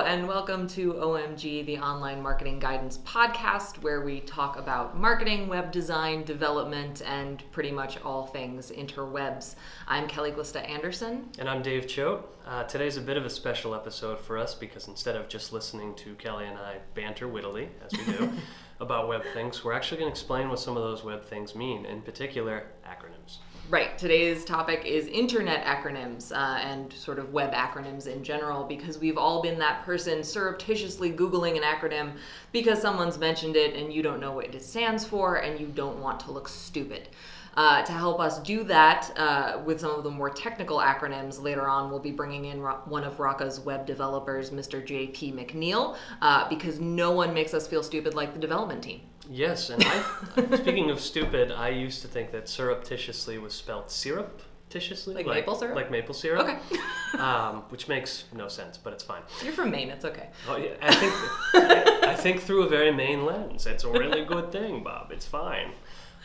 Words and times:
and 0.00 0.26
welcome 0.26 0.66
to 0.66 0.94
OMG, 0.94 1.64
the 1.66 1.78
Online 1.78 2.20
Marketing 2.20 2.58
Guidance 2.58 2.98
Podcast, 2.98 3.80
where 3.80 4.00
we 4.00 4.20
talk 4.20 4.58
about 4.58 4.98
marketing, 4.98 5.46
web 5.46 5.70
design, 5.70 6.24
development, 6.24 7.00
and 7.06 7.44
pretty 7.52 7.70
much 7.70 8.02
all 8.02 8.26
things 8.26 8.72
interwebs. 8.72 9.54
I'm 9.86 10.08
Kelly 10.08 10.32
Glista 10.32 10.68
Anderson. 10.68 11.28
And 11.38 11.48
I'm 11.48 11.62
Dave 11.62 11.86
Choate. 11.86 12.24
Uh, 12.44 12.64
today's 12.64 12.96
a 12.96 13.00
bit 13.00 13.16
of 13.16 13.24
a 13.24 13.30
special 13.30 13.72
episode 13.72 14.18
for 14.18 14.36
us 14.36 14.52
because 14.52 14.88
instead 14.88 15.14
of 15.14 15.28
just 15.28 15.52
listening 15.52 15.94
to 15.96 16.16
Kelly 16.16 16.46
and 16.46 16.58
I 16.58 16.78
banter 16.94 17.28
wittily, 17.28 17.68
as 17.84 17.96
we 17.96 18.12
do, 18.12 18.32
about 18.80 19.06
web 19.06 19.22
things, 19.32 19.64
we're 19.64 19.74
actually 19.74 19.98
going 19.98 20.10
to 20.10 20.12
explain 20.12 20.48
what 20.48 20.58
some 20.58 20.76
of 20.76 20.82
those 20.82 21.04
web 21.04 21.24
things 21.24 21.54
mean, 21.54 21.86
in 21.86 22.02
particular, 22.02 22.66
acronyms. 22.84 23.38
Right. 23.70 23.96
Today's 23.96 24.44
topic 24.44 24.84
is 24.84 25.06
internet 25.06 25.64
acronyms 25.64 26.32
uh, 26.32 26.58
and 26.58 26.92
sort 26.92 27.18
of 27.18 27.32
web 27.32 27.52
acronyms 27.54 28.06
in 28.06 28.22
general 28.22 28.64
because 28.64 28.98
we've 28.98 29.16
all 29.16 29.40
been 29.40 29.58
that 29.58 29.82
person 29.86 30.22
surreptitiously 30.22 31.10
Googling 31.12 31.56
an 31.56 31.62
acronym 31.62 32.12
because 32.52 32.82
someone's 32.82 33.16
mentioned 33.16 33.56
it 33.56 33.74
and 33.74 33.90
you 33.90 34.02
don't 34.02 34.20
know 34.20 34.32
what 34.32 34.54
it 34.54 34.62
stands 34.62 35.06
for 35.06 35.36
and 35.36 35.58
you 35.58 35.66
don't 35.68 35.98
want 35.98 36.20
to 36.20 36.30
look 36.30 36.46
stupid. 36.46 37.08
Uh, 37.56 37.82
to 37.84 37.92
help 37.92 38.20
us 38.20 38.38
do 38.40 38.64
that 38.64 39.10
uh, 39.16 39.62
with 39.64 39.80
some 39.80 39.92
of 39.92 40.04
the 40.04 40.10
more 40.10 40.28
technical 40.28 40.78
acronyms, 40.78 41.40
later 41.40 41.66
on 41.66 41.88
we'll 41.88 42.00
be 42.00 42.10
bringing 42.10 42.46
in 42.46 42.60
Ro- 42.60 42.80
one 42.84 43.04
of 43.04 43.18
Rocka's 43.18 43.60
web 43.60 43.86
developers, 43.86 44.50
Mr. 44.50 44.84
JP 44.84 45.34
McNeil, 45.34 45.96
uh, 46.20 46.48
because 46.48 46.80
no 46.80 47.12
one 47.12 47.32
makes 47.32 47.54
us 47.54 47.66
feel 47.66 47.82
stupid 47.82 48.12
like 48.12 48.34
the 48.34 48.40
development 48.40 48.82
team. 48.82 49.00
Yes, 49.30 49.70
and 49.70 49.82
I, 49.84 50.04
speaking 50.56 50.90
of 50.90 51.00
stupid, 51.00 51.50
I 51.52 51.70
used 51.70 52.02
to 52.02 52.08
think 52.08 52.32
that 52.32 52.48
surreptitiously 52.48 53.38
was 53.38 53.54
spelled 53.54 53.90
surreptitiously, 53.90 55.14
Like 55.14 55.26
maple 55.26 55.54
syrup? 55.54 55.76
like 55.76 55.90
maple 55.90 56.14
syrup. 56.14 56.42
Okay. 56.42 56.58
um, 57.18 57.62
which 57.68 57.88
makes 57.88 58.24
no 58.34 58.48
sense, 58.48 58.76
but 58.76 58.92
it's 58.92 59.04
fine. 59.04 59.22
You're 59.42 59.52
from 59.52 59.70
Maine, 59.70 59.90
it's 59.90 60.04
okay. 60.04 60.28
Oh, 60.48 60.56
yeah, 60.56 60.74
I 60.82 60.94
think 60.94 61.12
I, 61.54 62.12
I 62.12 62.14
think 62.14 62.42
through 62.42 62.62
a 62.64 62.68
very 62.68 62.92
Maine 62.92 63.24
lens. 63.24 63.66
It's 63.66 63.84
a 63.84 63.90
really 63.90 64.24
good 64.24 64.52
thing, 64.52 64.82
Bob. 64.82 65.10
It's 65.12 65.26
fine. 65.26 65.72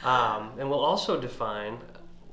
Um, 0.04 0.52
and 0.58 0.70
we'll 0.70 0.84
also 0.84 1.20
define 1.20 1.78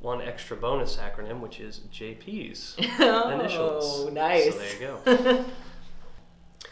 one 0.00 0.20
extra 0.22 0.56
bonus 0.56 0.96
acronym, 0.96 1.40
which 1.40 1.58
is 1.58 1.80
JP's 1.92 2.76
initials. 2.78 4.06
Oh, 4.06 4.10
nice. 4.12 4.52
So 4.52 4.58
there 4.58 4.72
you 4.72 5.34
go. 5.34 5.44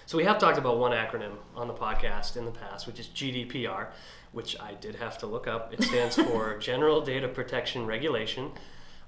So 0.07 0.19
we 0.19 0.25
have 0.25 0.39
talked 0.39 0.59
about 0.59 0.79
one 0.79 0.93
acronym 0.93 1.37
on 1.55 1.69
the 1.69 1.75
podcast 1.75 2.37
in 2.37 2.45
the 2.45 2.51
past, 2.51 2.87
which 2.87 2.99
is 2.99 3.09
GDPR, 3.09 3.89
which 4.33 4.59
I 4.61 4.75
did 4.75 4.97
have 4.97 5.19
to 5.19 5.27
look 5.27 5.47
up. 5.47 5.73
It 5.73 5.83
stands 5.83 6.17
for 6.17 6.59
General 6.61 7.01
Data 7.01 7.29
Protection 7.29 7.87
Regulation. 7.87 8.51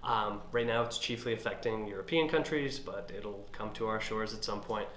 Um, 0.03 0.41
right 0.53 0.67
now, 0.67 0.83
it's 0.83 0.99
chiefly 0.99 1.33
affecting 1.33 1.87
European 1.87 2.29
countries, 2.29 2.79
but 2.79 3.11
it'll 3.17 3.49
come 3.53 3.73
to 3.75 3.89
our 3.89 4.01
shores 4.01 4.35
at 4.35 4.45
some 4.45 4.61
point. 4.61 4.89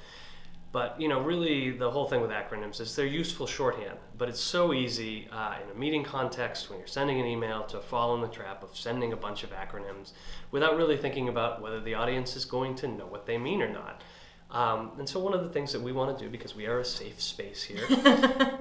But 0.72 1.02
you 1.02 1.08
know, 1.08 1.20
really, 1.20 1.72
the 1.72 1.90
whole 1.90 2.06
thing 2.06 2.22
with 2.22 2.30
acronyms 2.30 2.80
is 2.80 2.96
they're 2.96 3.06
useful 3.06 3.48
shorthand. 3.48 3.98
But 4.18 4.30
it's 4.30 4.40
so 4.40 4.72
easy 4.72 5.28
uh, 5.32 5.56
in 5.64 5.76
a 5.76 5.80
meeting 5.80 6.04
context 6.04 6.70
when 6.70 6.78
you're 6.78 6.88
sending 6.88 7.20
an 7.20 7.26
email 7.26 7.64
to 7.64 7.80
fall 7.80 8.14
in 8.14 8.22
the 8.22 8.28
trap 8.28 8.62
of 8.62 8.78
sending 8.78 9.12
a 9.12 9.18
bunch 9.18 9.44
of 9.44 9.52
acronyms 9.52 10.12
without 10.52 10.78
really 10.78 10.98
thinking 10.98 11.28
about 11.28 11.62
whether 11.62 11.80
the 11.80 11.96
audience 11.96 12.36
is 12.36 12.46
going 12.46 12.76
to 12.76 12.88
know 12.88 13.08
what 13.08 13.26
they 13.26 13.38
mean 13.38 13.64
or 13.64 13.70
not. 13.70 14.04
Um, 14.52 14.92
and 14.98 15.08
so, 15.08 15.20
one 15.20 15.34
of 15.34 15.44
the 15.44 15.50
things 15.50 15.72
that 15.74 15.82
we 15.82 15.92
want 15.92 16.18
to 16.18 16.24
do, 16.24 16.30
because 16.30 16.56
we 16.56 16.66
are 16.66 16.80
a 16.80 16.86
safe 16.86 17.22
space 17.22 17.64
here, 17.64 17.86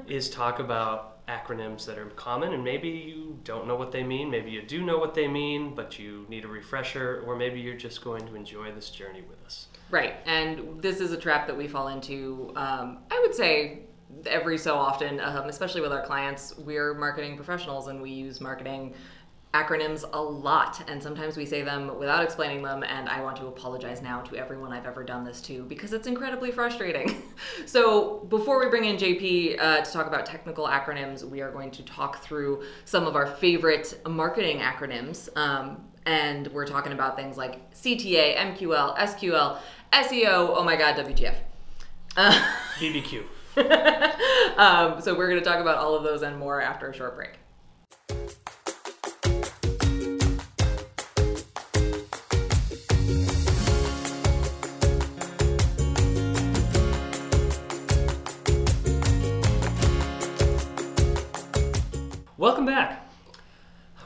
is 0.07 0.29
talk 0.29 0.59
about 0.59 1.27
acronyms 1.29 1.85
that 1.85 1.99
are 1.99 2.07
common 2.07 2.55
and 2.55 2.65
maybe 2.65 2.89
you 2.89 3.39
don't 3.45 3.69
know 3.69 3.77
what 3.77 3.93
they 3.93 4.03
mean. 4.03 4.31
Maybe 4.31 4.51
you 4.51 4.63
do 4.63 4.83
know 4.83 4.99
what 4.99 5.15
they 5.15 5.29
mean, 5.29 5.75
but 5.75 5.99
you 5.99 6.27
need 6.29 6.45
a 6.45 6.49
refresher, 6.49 7.23
or 7.27 7.37
maybe 7.37 7.61
you're 7.61 7.77
just 7.77 8.03
going 8.03 8.27
to 8.27 8.35
enjoy 8.35 8.73
this 8.73 8.91
journey 8.91 9.23
with 9.29 9.43
us. 9.45 9.67
Right, 9.91 10.17
and 10.27 10.83
this 10.83 11.01
is 11.01 11.13
a 11.13 11.17
trap 11.17 11.47
that 11.47 11.57
we 11.57 11.69
fall 11.69 11.89
into. 11.89 12.53
Um, 12.57 12.99
I 13.11 13.21
would 13.21 13.35
say 13.35 13.85
every 14.27 14.59
so 14.59 14.75
often, 14.75 15.21
um, 15.21 15.49
especially 15.49 15.81
with 15.81 15.93
our 15.93 16.03
clients, 16.03 16.57
we're 16.59 16.95
marketing 16.95 17.37
professionals 17.37 17.89
and 17.89 18.01
we 18.01 18.11
use 18.11 18.41
marketing 18.41 18.95
acronyms 19.55 20.05
a 20.13 20.21
lot, 20.21 20.83
and 20.89 21.03
sometimes 21.03 21.37
we 21.37 21.47
say 21.47 21.63
them 21.63 21.97
without 21.99 22.23
explaining 22.23 22.63
them. 22.63 22.83
And 22.83 23.09
I 23.09 23.23
want 23.23 23.37
to 23.39 23.47
apologize 23.47 24.03
now 24.03 24.21
to 24.23 24.37
everyone 24.37 24.73
I've 24.73 24.87
ever 24.87 25.03
done 25.03 25.25
this 25.25 25.41
to 25.43 25.63
because 25.65 25.93
it's 25.93 26.07
incredibly 26.07 26.51
frustrating. 26.51 27.23
so 27.67 28.27
before 28.29 28.59
we 28.59 28.69
bring 28.69 28.85
in 28.85 28.97
JP 28.97 29.61
uh, 29.61 29.81
to 29.81 29.91
talk 29.91 30.07
about 30.07 30.27
technical 30.27 30.67
acronyms, 30.67 31.25
we 31.25 31.41
are 31.41 31.51
going 31.51 31.71
to 31.73 31.83
talk 31.83 32.23
through 32.23 32.63
some 32.85 33.07
of 33.07 33.17
our 33.17 33.27
favorite 33.27 34.01
marketing 34.07 34.59
acronyms. 34.59 35.35
Um, 35.37 35.83
and 36.05 36.47
we're 36.49 36.67
talking 36.67 36.93
about 36.93 37.17
things 37.17 37.37
like 37.37 37.73
CTA, 37.75 38.37
MQL, 38.37 38.97
SQL, 38.97 39.59
SEO, 39.93 40.55
oh 40.57 40.65
my 40.65 40.77
god, 40.77 40.97
WTF. 40.97 41.35
Uh, 42.17 42.53
BBQ. 42.79 43.25
um, 44.59 45.01
so 45.01 45.17
we're 45.17 45.29
going 45.29 45.43
to 45.43 45.45
talk 45.45 45.61
about 45.61 45.79
all 45.79 45.95
of 45.95 46.05
those 46.05 46.23
and 46.23 46.39
more 46.39 46.61
after 46.61 46.89
a 46.89 46.95
short 46.95 47.17
break. 47.17 47.31
Welcome 62.39 62.67
back. 62.67 63.05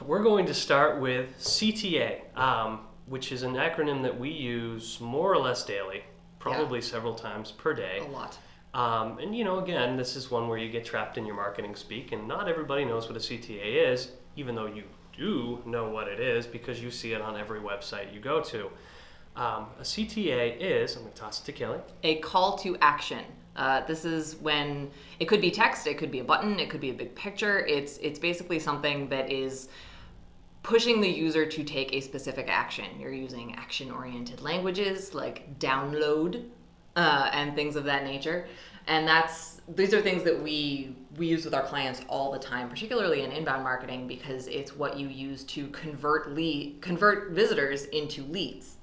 We're 0.01 0.23
going 0.23 0.47
to 0.47 0.55
start 0.55 0.99
with 0.99 1.37
CTA, 1.37 2.35
um, 2.35 2.79
which 3.05 3.31
is 3.31 3.43
an 3.43 3.53
acronym 3.53 4.01
that 4.01 4.19
we 4.19 4.31
use 4.31 4.99
more 4.99 5.31
or 5.31 5.37
less 5.37 5.63
daily, 5.63 6.01
probably 6.39 6.81
several 6.81 7.13
times 7.13 7.51
per 7.51 7.75
day. 7.75 7.99
A 7.99 8.05
lot. 8.05 8.39
Um, 8.73 9.19
and 9.19 9.37
you 9.37 9.43
know, 9.43 9.59
again, 9.59 9.97
this 9.97 10.15
is 10.15 10.31
one 10.31 10.47
where 10.47 10.57
you 10.57 10.71
get 10.71 10.83
trapped 10.83 11.19
in 11.19 11.27
your 11.27 11.35
marketing 11.35 11.75
speak, 11.75 12.11
and 12.11 12.27
not 12.27 12.49
everybody 12.49 12.85
knows 12.85 13.07
what 13.07 13.15
a 13.15 13.19
CTA 13.19 13.91
is, 13.91 14.13
even 14.35 14.55
though 14.55 14.65
you 14.65 14.85
do 15.15 15.61
know 15.67 15.91
what 15.91 16.07
it 16.07 16.19
is 16.19 16.47
because 16.47 16.81
you 16.81 16.89
see 16.89 17.13
it 17.13 17.21
on 17.21 17.37
every 17.37 17.59
website 17.59 18.11
you 18.11 18.19
go 18.19 18.41
to. 18.41 18.71
Um, 19.35 19.67
a 19.79 19.83
CTA 19.83 20.59
is, 20.59 20.95
I'm 20.95 21.03
going 21.03 21.13
to 21.13 21.19
toss 21.19 21.41
it 21.41 21.45
to 21.45 21.51
Kelly. 21.51 21.79
A 22.03 22.17
call 22.17 22.57
to 22.59 22.77
action. 22.81 23.23
Uh, 23.55 23.85
this 23.85 24.05
is 24.05 24.35
when 24.37 24.91
it 25.19 25.25
could 25.25 25.41
be 25.41 25.51
text, 25.51 25.87
it 25.87 25.97
could 25.97 26.11
be 26.11 26.19
a 26.19 26.23
button, 26.23 26.59
it 26.59 26.69
could 26.69 26.81
be 26.81 26.89
a 26.89 26.93
big 26.93 27.13
picture. 27.13 27.65
It's 27.65 27.97
it's 27.97 28.17
basically 28.17 28.59
something 28.59 29.09
that 29.09 29.31
is 29.31 29.69
pushing 30.63 31.01
the 31.01 31.09
user 31.09 31.45
to 31.45 31.63
take 31.63 31.93
a 31.93 31.99
specific 31.99 32.47
action. 32.49 32.85
You're 32.99 33.11
using 33.11 33.53
action-oriented 33.55 34.41
languages 34.41 35.13
like 35.13 35.59
download 35.59 36.45
uh, 36.95 37.29
and 37.31 37.55
things 37.55 37.75
of 37.75 37.83
that 37.83 38.03
nature, 38.03 38.47
and 38.87 39.07
that's 39.07 39.61
these 39.67 39.93
are 39.93 40.01
things 40.01 40.23
that 40.23 40.41
we 40.41 40.95
we 41.17 41.27
use 41.27 41.45
with 41.45 41.53
our 41.53 41.63
clients 41.63 42.01
all 42.07 42.31
the 42.31 42.39
time, 42.39 42.69
particularly 42.69 43.21
in 43.21 43.31
inbound 43.31 43.63
marketing, 43.63 44.07
because 44.07 44.47
it's 44.47 44.75
what 44.75 44.97
you 44.97 45.07
use 45.07 45.43
to 45.43 45.67
convert 45.67 46.31
lead 46.31 46.81
convert 46.81 47.31
visitors 47.33 47.85
into 47.85 48.23
leads. 48.23 48.77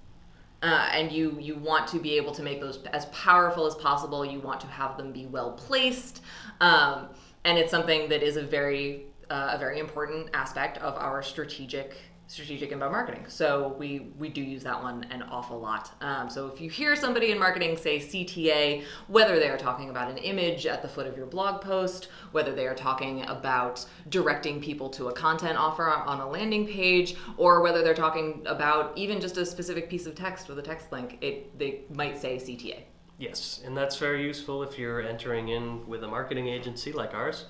Uh, 0.62 0.90
and 0.92 1.10
you 1.10 1.38
you 1.40 1.54
want 1.56 1.88
to 1.88 1.98
be 1.98 2.16
able 2.18 2.32
to 2.32 2.42
make 2.42 2.60
those 2.60 2.84
as 2.92 3.06
powerful 3.06 3.64
as 3.66 3.74
possible. 3.76 4.24
You 4.24 4.40
want 4.40 4.60
to 4.60 4.66
have 4.66 4.98
them 4.98 5.10
be 5.10 5.24
well 5.24 5.52
placed, 5.52 6.22
um, 6.60 7.08
and 7.44 7.56
it's 7.56 7.70
something 7.70 8.10
that 8.10 8.22
is 8.22 8.36
a 8.36 8.42
very 8.42 9.06
uh, 9.30 9.52
a 9.52 9.58
very 9.58 9.78
important 9.78 10.28
aspect 10.34 10.76
of 10.78 10.96
our 10.96 11.22
strategic 11.22 11.96
strategic 12.30 12.70
inbound 12.70 12.92
marketing. 12.92 13.24
So 13.26 13.74
we 13.76 14.12
we 14.16 14.28
do 14.28 14.40
use 14.40 14.62
that 14.62 14.80
one 14.80 15.04
an 15.10 15.22
awful 15.22 15.58
lot. 15.58 15.90
Um, 16.00 16.30
so 16.30 16.46
if 16.46 16.60
you 16.60 16.70
hear 16.70 16.94
somebody 16.94 17.32
in 17.32 17.40
marketing 17.40 17.76
say 17.76 17.98
CTA, 17.98 18.84
whether 19.08 19.40
they 19.40 19.48
are 19.48 19.58
talking 19.58 19.90
about 19.90 20.08
an 20.08 20.16
image 20.18 20.64
at 20.64 20.80
the 20.80 20.86
foot 20.86 21.08
of 21.08 21.16
your 21.16 21.26
blog 21.26 21.60
post, 21.60 22.08
whether 22.30 22.54
they 22.54 22.68
are 22.68 22.74
talking 22.74 23.26
about 23.26 23.84
directing 24.10 24.60
people 24.60 24.88
to 24.90 25.08
a 25.08 25.12
content 25.12 25.58
offer 25.58 25.88
on 25.90 26.20
a 26.20 26.28
landing 26.28 26.68
page, 26.68 27.16
or 27.36 27.62
whether 27.62 27.82
they're 27.82 27.94
talking 27.94 28.44
about 28.46 28.96
even 28.96 29.20
just 29.20 29.36
a 29.36 29.44
specific 29.44 29.90
piece 29.90 30.06
of 30.06 30.14
text 30.14 30.48
with 30.48 30.60
a 30.60 30.62
text 30.62 30.92
link, 30.92 31.18
it 31.20 31.58
they 31.58 31.80
might 31.92 32.16
say 32.16 32.36
CTA. 32.36 32.82
Yes, 33.18 33.60
and 33.66 33.76
that's 33.76 33.96
very 33.96 34.24
useful 34.24 34.62
if 34.62 34.78
you're 34.78 35.02
entering 35.02 35.48
in 35.48 35.84
with 35.88 36.04
a 36.04 36.08
marketing 36.08 36.46
agency 36.46 36.92
like 36.92 37.12
ours 37.12 37.46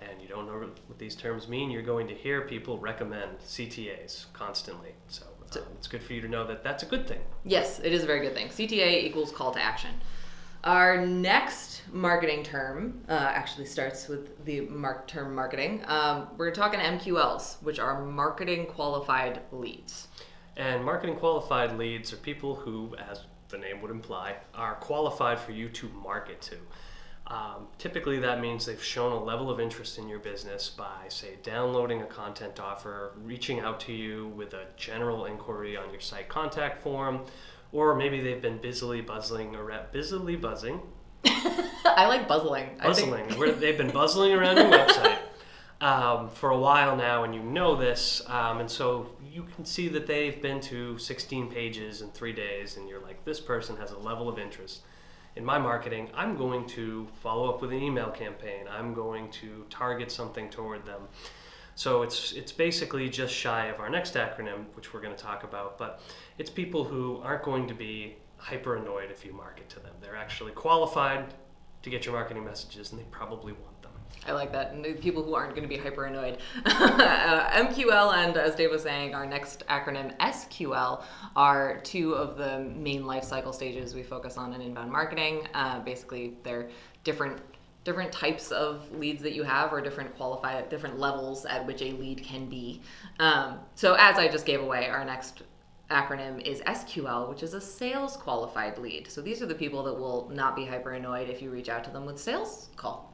and 0.00 0.20
you 0.20 0.28
don't 0.28 0.46
know 0.46 0.58
what 0.86 0.98
these 0.98 1.14
terms 1.14 1.48
mean, 1.48 1.70
you're 1.70 1.82
going 1.82 2.08
to 2.08 2.14
hear 2.14 2.42
people 2.42 2.78
recommend 2.78 3.38
CTAs 3.40 4.26
constantly. 4.32 4.94
So 5.08 5.24
um, 5.56 5.62
it's 5.76 5.88
good 5.88 6.02
for 6.02 6.12
you 6.12 6.20
to 6.20 6.28
know 6.28 6.46
that 6.46 6.62
that's 6.62 6.82
a 6.82 6.86
good 6.86 7.06
thing. 7.06 7.20
Yes, 7.44 7.80
it 7.80 7.92
is 7.92 8.02
a 8.02 8.06
very 8.06 8.20
good 8.20 8.34
thing. 8.34 8.48
CTA 8.48 9.04
equals 9.04 9.32
call 9.32 9.52
to 9.52 9.60
action. 9.60 9.90
Our 10.62 11.06
next 11.06 11.82
marketing 11.90 12.42
term 12.44 13.02
uh, 13.08 13.12
actually 13.12 13.64
starts 13.64 14.08
with 14.08 14.44
the 14.44 14.60
mark 14.60 15.08
term 15.08 15.34
marketing. 15.34 15.82
Um, 15.86 16.28
we're 16.36 16.50
talking 16.50 16.80
MQLs, 16.80 17.62
which 17.62 17.78
are 17.78 18.04
marketing 18.04 18.66
qualified 18.66 19.40
leads. 19.52 20.08
And 20.56 20.84
marketing 20.84 21.16
qualified 21.16 21.78
leads 21.78 22.12
are 22.12 22.16
people 22.16 22.54
who, 22.54 22.94
as 22.96 23.24
the 23.48 23.56
name 23.56 23.80
would 23.80 23.90
imply, 23.90 24.36
are 24.54 24.74
qualified 24.74 25.40
for 25.40 25.52
you 25.52 25.70
to 25.70 25.88
market 25.88 26.42
to. 26.42 26.56
Um, 27.30 27.68
typically, 27.78 28.18
that 28.18 28.40
means 28.40 28.66
they've 28.66 28.82
shown 28.82 29.12
a 29.12 29.22
level 29.22 29.50
of 29.50 29.60
interest 29.60 29.98
in 29.98 30.08
your 30.08 30.18
business 30.18 30.68
by, 30.68 31.06
say, 31.08 31.36
downloading 31.44 32.02
a 32.02 32.06
content 32.06 32.58
offer, 32.58 33.12
reaching 33.22 33.60
out 33.60 33.78
to 33.80 33.92
you 33.92 34.28
with 34.36 34.52
a 34.52 34.66
general 34.76 35.26
inquiry 35.26 35.76
on 35.76 35.92
your 35.92 36.00
site 36.00 36.28
contact 36.28 36.82
form, 36.82 37.20
or 37.70 37.94
maybe 37.94 38.20
they've 38.20 38.42
been 38.42 38.58
busily 38.58 39.00
buzzing 39.00 39.54
around, 39.54 39.92
busily 39.92 40.34
buzzing, 40.34 40.80
I 41.24 42.06
like 42.08 42.26
buzzling. 42.26 42.70
I 42.80 42.92
think- 42.92 43.10
buzzling. 43.10 43.60
They've 43.60 43.78
been 43.78 43.90
buzzling 43.90 44.32
around 44.32 44.56
your 44.56 44.66
website 44.66 45.18
um, 45.80 46.30
for 46.30 46.50
a 46.50 46.58
while 46.58 46.96
now, 46.96 47.22
and 47.22 47.32
you 47.32 47.42
know 47.42 47.76
this, 47.76 48.22
um, 48.26 48.58
and 48.58 48.68
so 48.68 49.10
you 49.32 49.46
can 49.54 49.64
see 49.64 49.86
that 49.88 50.08
they've 50.08 50.42
been 50.42 50.60
to 50.62 50.98
16 50.98 51.48
pages 51.48 52.02
in 52.02 52.10
three 52.10 52.32
days, 52.32 52.76
and 52.76 52.88
you're 52.88 53.00
like, 53.00 53.24
this 53.24 53.38
person 53.38 53.76
has 53.76 53.92
a 53.92 53.98
level 53.98 54.28
of 54.28 54.38
interest 54.38 54.80
in 55.40 55.46
my 55.46 55.58
marketing. 55.58 56.10
I'm 56.14 56.36
going 56.36 56.66
to 56.68 57.08
follow 57.22 57.48
up 57.48 57.62
with 57.62 57.72
an 57.72 57.82
email 57.82 58.10
campaign. 58.10 58.66
I'm 58.70 58.92
going 58.92 59.30
to 59.32 59.64
target 59.70 60.12
something 60.12 60.50
toward 60.50 60.84
them. 60.84 61.02
So 61.74 62.02
it's 62.02 62.32
it's 62.32 62.52
basically 62.52 63.08
just 63.08 63.34
shy 63.34 63.66
of 63.66 63.80
our 63.80 63.88
next 63.88 64.14
acronym, 64.14 64.66
which 64.74 64.92
we're 64.92 65.00
going 65.00 65.16
to 65.16 65.22
talk 65.22 65.42
about, 65.42 65.78
but 65.78 66.02
it's 66.36 66.50
people 66.50 66.84
who 66.84 67.22
aren't 67.24 67.42
going 67.42 67.66
to 67.68 67.74
be 67.74 68.16
hyper 68.36 68.76
annoyed 68.76 69.10
if 69.10 69.24
you 69.24 69.32
market 69.32 69.68
to 69.70 69.80
them. 69.80 69.94
They're 70.02 70.16
actually 70.16 70.52
qualified 70.52 71.32
to 71.82 71.90
get 71.90 72.04
your 72.04 72.14
marketing 72.14 72.44
messages, 72.44 72.92
and 72.92 73.00
they 73.00 73.06
probably 73.10 73.54
want 73.54 73.80
them. 73.80 73.89
I 74.26 74.32
like 74.32 74.52
that. 74.52 74.72
And 74.72 75.00
people 75.00 75.22
who 75.22 75.34
aren't 75.34 75.54
going 75.54 75.62
to 75.62 75.68
be 75.68 75.76
hyper 75.76 76.04
annoyed. 76.04 76.38
uh, 76.66 77.50
MQL 77.52 78.14
and, 78.14 78.36
as 78.36 78.54
Dave 78.54 78.70
was 78.70 78.82
saying, 78.82 79.14
our 79.14 79.26
next 79.26 79.66
acronym 79.68 80.16
SQL 80.18 81.02
are 81.34 81.80
two 81.82 82.14
of 82.14 82.36
the 82.36 82.60
main 82.76 83.06
life 83.06 83.24
cycle 83.24 83.52
stages 83.52 83.94
we 83.94 84.02
focus 84.02 84.36
on 84.36 84.52
in 84.52 84.60
inbound 84.60 84.92
marketing. 84.92 85.48
Uh, 85.54 85.80
basically, 85.80 86.36
they're 86.42 86.68
different 87.04 87.40
different 87.82 88.12
types 88.12 88.52
of 88.52 88.92
leads 88.92 89.22
that 89.22 89.32
you 89.32 89.42
have 89.42 89.72
or 89.72 89.80
different 89.80 90.14
qualified 90.18 90.68
different 90.68 90.98
levels 90.98 91.46
at 91.46 91.66
which 91.66 91.80
a 91.80 91.92
lead 91.92 92.22
can 92.22 92.46
be 92.46 92.82
um, 93.20 93.58
so 93.74 93.96
as 93.98 94.18
i 94.18 94.28
just 94.28 94.44
gave 94.44 94.60
away 94.60 94.86
our 94.90 95.02
next 95.02 95.42
acronym 95.90 96.40
is 96.46 96.60
SQL, 96.62 97.28
which 97.28 97.42
is 97.42 97.54
a 97.54 97.60
sales 97.60 98.16
qualified 98.16 98.78
lead. 98.78 99.10
So 99.10 99.20
these 99.20 99.42
are 99.42 99.46
the 99.46 99.54
people 99.54 99.82
that 99.82 99.94
will 99.94 100.30
not 100.32 100.54
be 100.54 100.64
hyper 100.64 100.92
annoyed 100.92 101.28
if 101.28 101.42
you 101.42 101.50
reach 101.50 101.68
out 101.68 101.84
to 101.84 101.90
them 101.90 102.06
with 102.06 102.18
sales 102.18 102.68
call. 102.76 103.09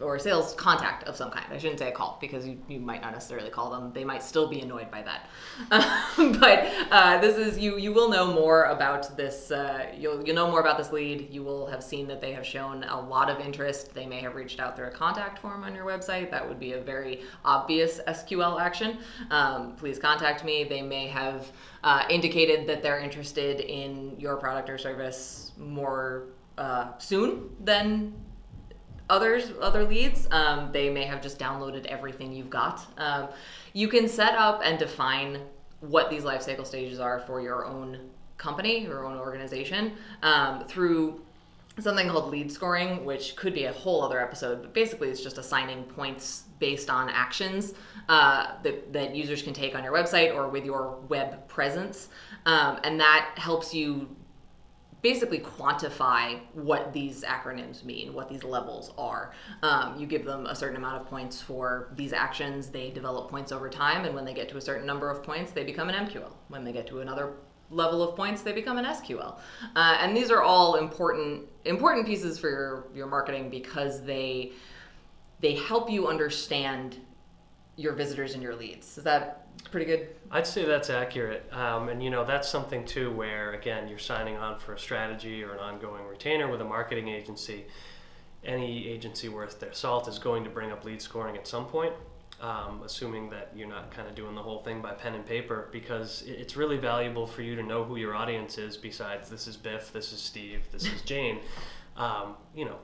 Or 0.00 0.16
a 0.16 0.20
sales 0.20 0.54
contact 0.54 1.04
of 1.04 1.14
some 1.14 1.30
kind. 1.30 1.44
I 1.50 1.58
shouldn't 1.58 1.78
say 1.78 1.88
a 1.88 1.92
call 1.92 2.16
because 2.22 2.46
you, 2.46 2.58
you 2.68 2.80
might 2.80 3.02
not 3.02 3.12
necessarily 3.12 3.50
call 3.50 3.70
them. 3.70 3.92
They 3.92 4.02
might 4.02 4.22
still 4.22 4.48
be 4.48 4.60
annoyed 4.60 4.90
by 4.90 5.02
that. 5.02 5.28
but 6.40 6.70
uh, 6.90 7.20
this 7.20 7.36
is 7.36 7.58
you. 7.58 7.76
You 7.76 7.92
will 7.92 8.08
know 8.08 8.32
more 8.32 8.64
about 8.64 9.14
this. 9.16 9.50
Uh, 9.50 9.88
you'll 9.94 10.24
you'll 10.24 10.36
know 10.36 10.50
more 10.50 10.60
about 10.60 10.78
this 10.78 10.90
lead. 10.90 11.28
You 11.30 11.42
will 11.42 11.66
have 11.66 11.84
seen 11.84 12.08
that 12.08 12.22
they 12.22 12.32
have 12.32 12.46
shown 12.46 12.84
a 12.84 12.98
lot 12.98 13.28
of 13.28 13.40
interest. 13.40 13.92
They 13.92 14.06
may 14.06 14.20
have 14.20 14.34
reached 14.34 14.58
out 14.58 14.74
through 14.74 14.86
a 14.86 14.90
contact 14.90 15.38
form 15.38 15.64
on 15.64 15.74
your 15.74 15.84
website. 15.84 16.30
That 16.30 16.48
would 16.48 16.58
be 16.58 16.72
a 16.72 16.80
very 16.80 17.20
obvious 17.44 18.00
SQL 18.08 18.58
action. 18.58 18.96
Um, 19.30 19.76
please 19.76 19.98
contact 19.98 20.44
me. 20.44 20.64
They 20.64 20.80
may 20.80 21.08
have 21.08 21.52
uh, 21.84 22.04
indicated 22.08 22.66
that 22.68 22.82
they're 22.82 23.00
interested 23.00 23.60
in 23.60 24.18
your 24.18 24.36
product 24.36 24.70
or 24.70 24.78
service 24.78 25.52
more 25.58 26.28
uh, 26.56 26.96
soon 26.98 27.50
than 27.62 28.14
others 29.10 29.52
other 29.60 29.84
leads 29.84 30.28
um, 30.30 30.70
they 30.72 30.90
may 30.90 31.04
have 31.04 31.22
just 31.22 31.38
downloaded 31.38 31.86
everything 31.86 32.32
you've 32.32 32.50
got. 32.50 32.86
Um, 32.98 33.28
you 33.72 33.88
can 33.88 34.08
set 34.08 34.34
up 34.34 34.62
and 34.64 34.78
define 34.78 35.40
what 35.80 36.10
these 36.10 36.24
life 36.24 36.42
cycle 36.42 36.64
stages 36.64 36.98
are 37.00 37.20
for 37.20 37.40
your 37.40 37.64
own 37.64 37.98
company 38.36 38.80
your 38.80 39.04
own 39.04 39.16
organization 39.16 39.92
um, 40.22 40.64
through 40.66 41.20
something 41.78 42.08
called 42.08 42.30
lead 42.30 42.50
scoring 42.50 43.04
which 43.04 43.36
could 43.36 43.54
be 43.54 43.64
a 43.64 43.72
whole 43.72 44.02
other 44.02 44.20
episode 44.20 44.62
but 44.62 44.72
basically 44.74 45.08
it's 45.08 45.22
just 45.22 45.38
assigning 45.38 45.84
points 45.84 46.44
based 46.58 46.90
on 46.90 47.08
actions 47.08 47.74
uh, 48.08 48.52
that, 48.62 48.92
that 48.92 49.14
users 49.14 49.42
can 49.42 49.52
take 49.52 49.74
on 49.74 49.84
your 49.84 49.92
website 49.92 50.34
or 50.34 50.48
with 50.48 50.64
your 50.64 50.98
web 51.08 51.46
presence. 51.48 52.08
Um, 52.46 52.78
and 52.84 52.98
that 53.00 53.32
helps 53.36 53.74
you 53.74 54.08
basically 55.02 55.38
quantify 55.38 56.40
what 56.54 56.92
these 56.92 57.22
acronyms 57.22 57.84
mean, 57.84 58.12
what 58.12 58.28
these 58.28 58.42
levels 58.42 58.92
are. 58.98 59.32
Um, 59.62 59.98
you 59.98 60.06
give 60.06 60.24
them 60.24 60.46
a 60.46 60.54
certain 60.54 60.76
amount 60.76 61.00
of 61.00 61.08
points 61.08 61.40
for 61.40 61.92
these 61.94 62.12
actions, 62.12 62.68
they 62.68 62.90
develop 62.90 63.30
points 63.30 63.52
over 63.52 63.68
time, 63.68 64.04
and 64.04 64.14
when 64.14 64.24
they 64.24 64.34
get 64.34 64.48
to 64.50 64.56
a 64.56 64.60
certain 64.60 64.86
number 64.86 65.10
of 65.10 65.22
points, 65.22 65.52
they 65.52 65.64
become 65.64 65.88
an 65.88 66.06
MQL. 66.06 66.32
When 66.48 66.64
they 66.64 66.72
get 66.72 66.86
to 66.88 67.00
another 67.00 67.34
level 67.70 68.02
of 68.02 68.16
points, 68.16 68.42
they 68.42 68.52
become 68.52 68.78
an 68.78 68.84
SQL. 68.84 69.38
Uh, 69.76 69.98
and 70.00 70.16
these 70.16 70.30
are 70.30 70.42
all 70.42 70.76
important 70.76 71.44
important 71.64 72.06
pieces 72.06 72.38
for 72.38 72.48
your, 72.48 72.84
your 72.94 73.06
marketing 73.06 73.50
because 73.50 74.02
they 74.02 74.52
they 75.40 75.54
help 75.54 75.90
you 75.90 76.08
understand 76.08 76.98
your 77.78 77.92
visitors 77.92 78.34
and 78.34 78.42
your 78.42 78.56
leads. 78.56 78.98
Is 78.98 79.04
that 79.04 79.46
pretty 79.70 79.86
good? 79.86 80.08
I'd 80.32 80.46
say 80.46 80.64
that's 80.64 80.90
accurate. 80.90 81.50
Um, 81.52 81.88
and 81.88 82.02
you 82.02 82.10
know, 82.10 82.24
that's 82.24 82.48
something 82.48 82.84
too 82.84 83.12
where, 83.12 83.52
again, 83.52 83.88
you're 83.88 84.00
signing 84.00 84.36
on 84.36 84.58
for 84.58 84.74
a 84.74 84.78
strategy 84.78 85.44
or 85.44 85.52
an 85.52 85.60
ongoing 85.60 86.04
retainer 86.04 86.50
with 86.50 86.60
a 86.60 86.64
marketing 86.64 87.06
agency. 87.08 87.66
Any 88.44 88.88
agency 88.88 89.28
worth 89.28 89.60
their 89.60 89.72
salt 89.72 90.08
is 90.08 90.18
going 90.18 90.42
to 90.42 90.50
bring 90.50 90.72
up 90.72 90.84
lead 90.84 91.00
scoring 91.00 91.36
at 91.36 91.46
some 91.46 91.66
point, 91.66 91.92
um, 92.40 92.82
assuming 92.84 93.30
that 93.30 93.52
you're 93.54 93.68
not 93.68 93.92
kind 93.92 94.08
of 94.08 94.16
doing 94.16 94.34
the 94.34 94.42
whole 94.42 94.58
thing 94.58 94.82
by 94.82 94.92
pen 94.92 95.14
and 95.14 95.24
paper, 95.24 95.68
because 95.70 96.24
it's 96.26 96.56
really 96.56 96.78
valuable 96.78 97.28
for 97.28 97.42
you 97.42 97.54
to 97.54 97.62
know 97.62 97.84
who 97.84 97.94
your 97.94 98.14
audience 98.14 98.58
is 98.58 98.76
besides 98.76 99.30
this 99.30 99.46
is 99.46 99.56
Biff, 99.56 99.92
this 99.92 100.12
is 100.12 100.20
Steve, 100.20 100.62
this 100.72 100.84
is 100.84 101.02
Jane. 101.04 101.38
Um, 101.96 102.34
you 102.56 102.64
know, 102.64 102.78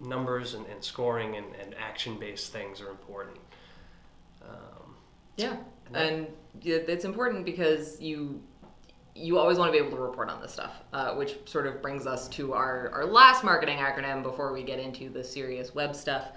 numbers 0.00 0.54
and, 0.54 0.66
and 0.66 0.82
scoring 0.82 1.36
and, 1.36 1.46
and 1.62 1.74
action 1.74 2.18
based 2.18 2.52
things 2.52 2.80
are 2.80 2.90
important. 2.90 3.36
Um, 4.42 4.96
Yeah, 5.36 5.56
and 5.94 6.26
yeah, 6.60 6.76
it's 6.76 7.04
important 7.04 7.44
because 7.44 8.00
you 8.00 8.42
you 9.14 9.38
always 9.38 9.58
want 9.58 9.68
to 9.68 9.78
be 9.78 9.84
able 9.84 9.96
to 9.96 10.02
report 10.02 10.30
on 10.30 10.40
this 10.40 10.52
stuff, 10.52 10.72
uh, 10.92 11.14
which 11.14 11.36
sort 11.44 11.66
of 11.66 11.82
brings 11.82 12.06
us 12.06 12.28
to 12.28 12.54
our, 12.54 12.90
our 12.94 13.04
last 13.04 13.42
marketing 13.44 13.76
acronym 13.78 14.22
before 14.22 14.52
we 14.52 14.62
get 14.62 14.78
into 14.78 15.10
the 15.10 15.22
serious 15.22 15.74
web 15.74 15.94
stuff. 15.96 16.28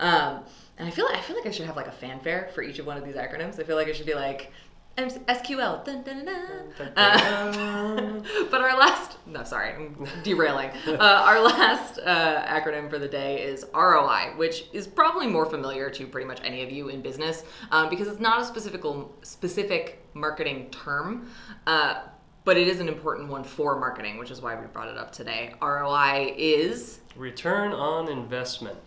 Um, 0.00 0.42
and 0.78 0.88
I 0.88 0.90
feel 0.90 1.06
I 1.12 1.20
feel 1.20 1.36
like 1.36 1.46
I 1.46 1.50
should 1.50 1.66
have 1.66 1.76
like 1.76 1.86
a 1.88 1.92
fanfare 1.92 2.50
for 2.54 2.62
each 2.62 2.78
of 2.78 2.86
one 2.86 2.96
of 2.96 3.04
these 3.04 3.16
acronyms. 3.16 3.60
I 3.60 3.64
feel 3.64 3.76
like 3.76 3.86
it 3.86 3.94
should 3.94 4.06
be 4.06 4.14
like 4.14 4.50
SQL. 4.96 5.84
Dun, 5.84 6.02
dun, 6.02 6.24
dun. 6.24 6.88
Uh, 6.96 8.22
but 8.50 8.60
our 8.60 8.78
last 8.78 9.18
no 9.24 9.44
sorry 9.44 9.72
i'm 9.72 10.06
derailing 10.24 10.68
uh, 10.86 10.96
our 10.98 11.40
last 11.40 11.98
uh, 12.00 12.44
acronym 12.46 12.90
for 12.90 12.98
the 12.98 13.06
day 13.06 13.42
is 13.42 13.64
roi 13.72 14.32
which 14.36 14.64
is 14.72 14.86
probably 14.86 15.26
more 15.26 15.46
familiar 15.46 15.88
to 15.88 16.06
pretty 16.06 16.26
much 16.26 16.40
any 16.42 16.62
of 16.62 16.70
you 16.70 16.88
in 16.88 17.00
business 17.00 17.44
um, 17.70 17.88
because 17.88 18.08
it's 18.08 18.20
not 18.20 18.42
a 18.42 18.44
specific 18.44 18.82
specific 19.22 20.04
marketing 20.14 20.68
term 20.70 21.30
uh, 21.66 22.02
but 22.44 22.56
it 22.56 22.66
is 22.66 22.80
an 22.80 22.88
important 22.88 23.28
one 23.28 23.44
for 23.44 23.78
marketing 23.78 24.18
which 24.18 24.30
is 24.30 24.42
why 24.42 24.58
we 24.58 24.66
brought 24.66 24.88
it 24.88 24.98
up 24.98 25.12
today 25.12 25.54
roi 25.62 26.34
is 26.36 27.00
Return 27.16 27.72
on 27.72 28.08
investment. 28.08 28.78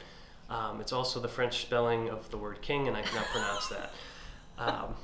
Um, 0.49 0.81
it's 0.81 0.91
also 0.91 1.19
the 1.19 1.27
French 1.27 1.61
spelling 1.61 2.09
of 2.09 2.29
the 2.31 2.37
word 2.37 2.61
king, 2.61 2.87
and 2.87 2.97
I 2.97 3.01
cannot 3.01 3.25
pronounce 3.27 3.67
that. 3.67 3.91
Um, 4.57 4.95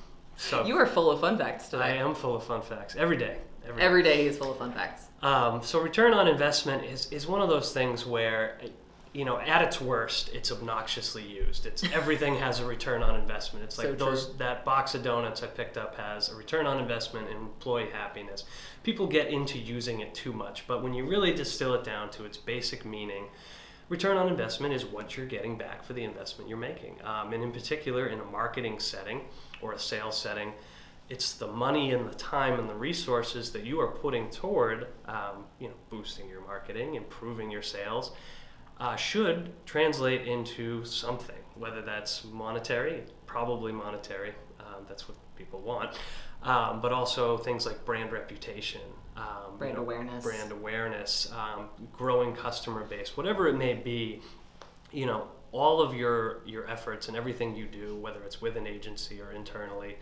so 0.41 0.65
you 0.65 0.75
are 0.77 0.87
full 0.87 1.11
of 1.11 1.21
fun 1.21 1.37
facts 1.37 1.69
today. 1.69 1.83
I 1.83 1.95
am 1.97 2.15
full 2.15 2.35
of 2.35 2.43
fun 2.43 2.61
facts 2.61 2.95
every 2.95 3.17
day. 3.17 3.37
Every 3.67 3.79
day. 3.79 3.85
every 3.85 4.03
day 4.03 4.25
is 4.25 4.37
full 4.37 4.51
of 4.51 4.57
fun 4.57 4.73
facts 4.73 5.05
Um, 5.21 5.61
so 5.61 5.79
return 5.79 6.15
on 6.15 6.27
investment 6.27 6.83
is, 6.83 7.11
is 7.11 7.27
one 7.27 7.41
of 7.41 7.49
those 7.49 7.71
things 7.71 8.07
where, 8.07 8.59
you 9.13 9.23
know, 9.23 9.39
at 9.39 9.61
its 9.61 9.79
worst, 9.79 10.31
it's 10.33 10.51
obnoxiously 10.51 11.23
used. 11.23 11.67
It's 11.67 11.83
everything 11.93 12.35
has 12.37 12.59
a 12.59 12.65
return 12.65 13.03
on 13.03 13.15
investment. 13.15 13.63
It's 13.63 13.77
like 13.77 13.87
So 13.87 13.93
those 13.93 14.35
that 14.37 14.65
box 14.65 14.95
of 14.95 15.03
donuts 15.03 15.43
I 15.43 15.47
picked 15.47 15.77
up 15.77 15.95
has 15.97 16.29
a 16.29 16.35
return 16.35 16.65
on 16.65 16.79
investment 16.79 17.27
and 17.29 17.37
employee 17.37 17.89
happiness. 17.93 18.45
People 18.81 19.05
get 19.05 19.27
into 19.27 19.59
using 19.59 19.99
it 19.99 20.15
too 20.15 20.33
much, 20.33 20.65
but 20.65 20.81
when 20.81 20.95
you 20.95 21.05
really 21.05 21.33
distill 21.33 21.75
it 21.75 21.83
down 21.83 22.09
to 22.11 22.25
its 22.25 22.37
basic 22.37 22.83
meaning, 22.83 23.25
return 23.89 24.17
on 24.17 24.27
investment 24.27 24.73
is 24.73 24.85
what 24.85 25.15
you're 25.15 25.27
getting 25.27 25.55
back 25.55 25.83
for 25.83 25.93
the 25.93 26.03
investment 26.03 26.49
you're 26.49 26.57
making. 26.57 26.95
Um, 27.03 27.31
and 27.31 27.43
in 27.43 27.51
particular, 27.51 28.07
in 28.07 28.19
a 28.19 28.25
marketing 28.25 28.79
setting 28.79 29.21
or 29.61 29.73
a 29.73 29.79
sales 29.79 30.17
setting, 30.17 30.53
it's 31.09 31.33
the 31.33 31.47
money 31.47 31.91
and 31.91 32.09
the 32.09 32.15
time 32.15 32.57
and 32.59 32.69
the 32.69 32.75
resources 32.75 33.51
that 33.51 33.65
you 33.65 33.79
are 33.81 33.87
putting 33.91 34.29
toward, 34.29 34.87
um, 35.05 35.45
you 35.59 35.67
know, 35.67 35.73
boosting 35.89 36.29
your 36.29 36.41
marketing, 36.41 36.95
improving 36.95 37.51
your 37.51 37.61
sales, 37.61 38.11
uh, 38.79 38.95
should 38.95 39.51
translate 39.65 40.25
into 40.27 40.85
something. 40.85 41.35
Whether 41.55 41.81
that's 41.81 42.23
monetary, 42.23 43.03
probably 43.25 43.71
monetary. 43.73 44.33
Um, 44.59 44.85
that's 44.87 45.07
what 45.07 45.17
people 45.35 45.59
want. 45.59 45.97
Um, 46.43 46.81
but 46.81 46.91
also 46.91 47.37
things 47.37 47.65
like 47.65 47.83
brand 47.85 48.11
reputation, 48.11 48.81
um, 49.17 49.57
Brand 49.57 49.77
awareness. 49.77 50.23
brand 50.23 50.51
awareness, 50.51 51.31
um, 51.33 51.67
growing 51.91 52.33
customer 52.33 52.83
base, 52.85 53.15
whatever 53.15 53.47
it 53.47 53.55
may 53.55 53.73
be. 53.73 54.21
You 54.91 55.05
know, 55.05 55.27
all 55.51 55.81
of 55.81 55.93
your 55.93 56.41
your 56.45 56.69
efforts 56.69 57.07
and 57.07 57.17
everything 57.17 57.55
you 57.55 57.65
do, 57.65 57.95
whether 57.95 58.21
it's 58.23 58.41
with 58.41 58.57
an 58.57 58.67
agency 58.67 59.21
or 59.21 59.31
internally, 59.31 59.97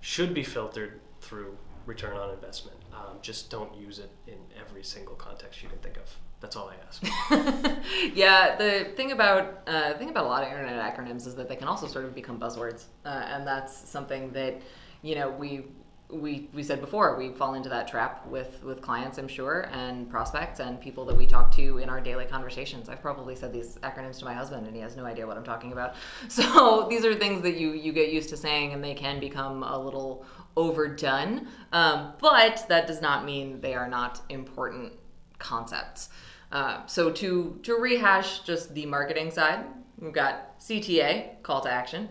should 0.00 0.34
be 0.34 0.42
filtered 0.42 1.00
through 1.20 1.56
return 1.86 2.16
on 2.16 2.30
investment. 2.30 2.76
Um, 2.92 3.18
just 3.22 3.50
don't 3.50 3.74
use 3.74 3.98
it 3.98 4.10
in 4.26 4.38
every 4.60 4.84
single 4.84 5.14
context 5.14 5.62
you 5.62 5.68
can 5.68 5.78
think 5.78 5.96
of. 5.96 6.16
That's 6.40 6.56
all 6.56 6.70
I 6.70 6.74
ask. 6.86 7.80
yeah, 8.14 8.56
the 8.56 8.92
thing 8.96 9.12
about 9.12 9.62
uh, 9.66 9.94
thing 9.94 10.10
about 10.10 10.24
a 10.24 10.28
lot 10.28 10.42
of 10.42 10.48
internet 10.48 10.78
acronyms 10.78 11.26
is 11.26 11.36
that 11.36 11.48
they 11.48 11.56
can 11.56 11.68
also 11.68 11.86
sort 11.86 12.04
of 12.04 12.14
become 12.14 12.38
buzzwords, 12.38 12.84
uh, 13.04 13.08
and 13.28 13.46
that's 13.46 13.88
something 13.88 14.32
that 14.32 14.60
you 15.02 15.14
know 15.14 15.30
we 15.30 15.66
we, 16.12 16.48
we 16.52 16.62
said 16.62 16.80
before, 16.80 17.16
we 17.16 17.30
fall 17.30 17.54
into 17.54 17.68
that 17.70 17.88
trap 17.88 18.26
with, 18.26 18.62
with 18.62 18.82
clients, 18.82 19.18
I'm 19.18 19.28
sure, 19.28 19.68
and 19.72 20.08
prospects 20.10 20.60
and 20.60 20.80
people 20.80 21.04
that 21.06 21.16
we 21.16 21.26
talk 21.26 21.50
to 21.52 21.78
in 21.78 21.88
our 21.88 22.00
daily 22.00 22.26
conversations. 22.26 22.88
I've 22.88 23.00
probably 23.00 23.34
said 23.34 23.52
these 23.52 23.76
acronyms 23.82 24.18
to 24.18 24.26
my 24.26 24.34
husband 24.34 24.66
and 24.66 24.76
he 24.76 24.82
has 24.82 24.96
no 24.96 25.06
idea 25.06 25.26
what 25.26 25.36
I'm 25.36 25.44
talking 25.44 25.72
about. 25.72 25.94
So 26.28 26.86
these 26.88 27.04
are 27.04 27.14
things 27.14 27.42
that 27.42 27.56
you, 27.56 27.72
you 27.72 27.92
get 27.92 28.12
used 28.12 28.28
to 28.30 28.36
saying 28.36 28.72
and 28.72 28.82
they 28.82 28.94
can 28.94 29.20
become 29.20 29.62
a 29.62 29.78
little 29.78 30.24
overdone. 30.56 31.46
Um, 31.72 32.14
but 32.20 32.64
that 32.68 32.86
does 32.86 33.00
not 33.00 33.24
mean 33.24 33.60
they 33.60 33.74
are 33.74 33.88
not 33.88 34.20
important 34.28 34.92
concepts. 35.38 36.08
Uh, 36.50 36.84
so 36.86 37.10
to, 37.10 37.58
to 37.62 37.74
rehash 37.74 38.40
just 38.40 38.74
the 38.74 38.86
marketing 38.86 39.30
side, 39.30 39.64
we've 39.98 40.12
got 40.12 40.58
CTA, 40.60 41.42
call 41.42 41.60
to 41.62 41.70
action, 41.70 42.08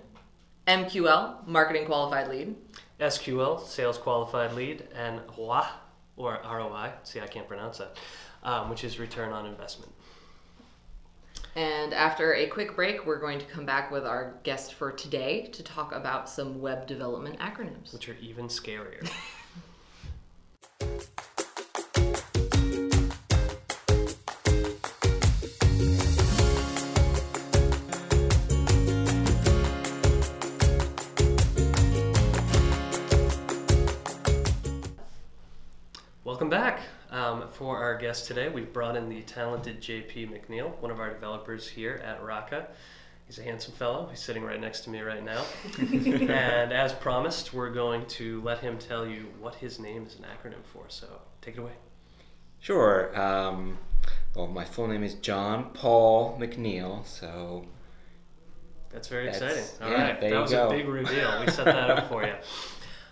MQL, 0.68 1.46
marketing 1.48 1.86
qualified 1.86 2.30
lead, 2.30 2.56
SQL, 3.02 3.66
sales 3.66 3.98
qualified 3.98 4.54
lead, 4.54 4.88
and 4.96 5.20
ROI, 5.38 5.66
or 6.18 6.40
ROI, 6.46 6.92
see, 7.04 7.20
I 7.20 7.28
can't 7.28 7.48
pronounce 7.48 7.80
that, 7.80 7.98
um, 8.44 8.70
which 8.70 8.84
is 8.84 9.00
return 9.00 9.34
on 9.34 9.46
investment. 9.48 9.92
And 11.56 11.94
after 11.94 12.36
a 12.36 12.48
quick 12.48 12.76
break, 12.76 13.06
we're 13.06 13.20
going 13.20 13.40
to 13.40 13.46
come 13.46 13.66
back 13.66 13.92
with 13.92 14.06
our 14.06 14.36
guest 14.44 14.76
for 14.76 14.92
today 14.92 15.48
to 15.52 15.64
talk 15.64 15.94
about 15.94 16.30
some 16.30 16.62
web 16.62 16.88
development 16.88 17.40
acronyms. 17.40 17.92
Which 17.92 18.08
are 18.08 18.16
even 18.22 18.48
scarier. 18.48 19.10
Welcome 36.32 36.50
back. 36.50 36.80
Um, 37.10 37.50
for 37.52 37.78
our 37.78 37.98
guest 37.98 38.26
today, 38.26 38.48
we've 38.48 38.72
brought 38.72 38.96
in 38.96 39.10
the 39.10 39.22
talented 39.24 39.82
JP 39.82 40.32
McNeil, 40.32 40.80
one 40.80 40.90
of 40.90 40.98
our 41.02 41.10
developers 41.10 41.68
here 41.68 42.02
at 42.06 42.24
Rocka. 42.24 42.68
He's 43.28 43.38
a 43.38 43.44
handsome 43.44 43.74
fellow. 43.74 44.08
He's 44.10 44.22
sitting 44.22 44.42
right 44.42 44.60
next 44.60 44.86
to 44.86 44.90
me 44.90 45.02
right 45.02 45.22
now. 45.22 45.44
and 45.78 46.72
as 46.72 46.94
promised, 46.94 47.54
we're 47.54 47.70
going 47.70 48.06
to 48.06 48.42
let 48.44 48.60
him 48.60 48.78
tell 48.78 49.06
you 49.06 49.26
what 49.42 49.56
his 49.56 49.78
name 49.78 50.06
is 50.06 50.16
an 50.16 50.24
acronym 50.24 50.64
for. 50.72 50.86
So 50.88 51.06
take 51.42 51.58
it 51.58 51.60
away. 51.60 51.74
Sure. 52.62 53.14
Um, 53.20 53.78
well, 54.34 54.48
my 54.48 54.64
full 54.64 54.88
name 54.88 55.04
is 55.04 55.16
John 55.16 55.72
Paul 55.74 56.38
McNeil, 56.40 57.06
so 57.06 57.66
That's 58.90 59.10
very 59.10 59.26
That's- 59.26 59.42
exciting. 59.42 59.86
All 59.86 59.92
yeah, 59.92 60.12
right, 60.12 60.22
there 60.22 60.30
that 60.30 60.42
was 60.44 60.52
go. 60.52 60.70
a 60.70 60.72
big 60.72 60.88
reveal. 60.88 61.42
We 61.42 61.52
set 61.52 61.66
that 61.66 61.90
up 61.92 62.08
for 62.08 62.24
you. 62.24 62.36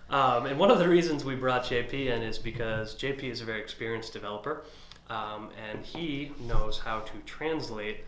Um, 0.10 0.48
and 0.48 0.58
one 0.58 0.72
of 0.72 0.80
the 0.80 0.90
reasons 0.90 1.24
we 1.24 1.36
brought 1.36 1.66
JP 1.66 1.94
in 1.94 2.24
is 2.24 2.40
because 2.40 2.96
JP 2.96 3.24
is 3.26 3.42
a 3.42 3.46
very 3.46 3.62
experienced 3.62 4.12
developer, 4.12 4.66
um, 5.08 5.50
and 5.70 5.86
he 5.86 6.32
knows 6.40 6.80
how 6.80 7.02
to 7.02 7.14
translate 7.26 8.06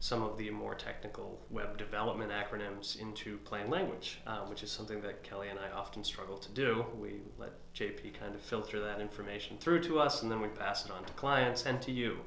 some 0.00 0.22
of 0.22 0.36
the 0.38 0.50
more 0.50 0.74
technical 0.74 1.38
web 1.50 1.76
development 1.76 2.32
acronyms 2.32 2.98
into 3.00 3.36
plain 3.44 3.70
language, 3.70 4.18
uh, 4.26 4.38
which 4.40 4.62
is 4.62 4.70
something 4.70 5.00
that 5.02 5.22
Kelly 5.22 5.48
and 5.48 5.58
I 5.58 5.70
often 5.76 6.02
struggle 6.02 6.38
to 6.38 6.50
do. 6.50 6.86
We 6.98 7.20
let 7.38 7.52
JP 7.74 8.18
kind 8.18 8.34
of 8.34 8.40
filter 8.40 8.80
that 8.80 9.00
information 9.00 9.58
through 9.58 9.82
to 9.84 10.00
us, 10.00 10.22
and 10.22 10.32
then 10.32 10.40
we 10.40 10.48
pass 10.48 10.86
it 10.86 10.90
on 10.90 11.04
to 11.04 11.12
clients 11.12 11.66
and 11.66 11.80
to 11.82 11.92
you. 11.92 12.18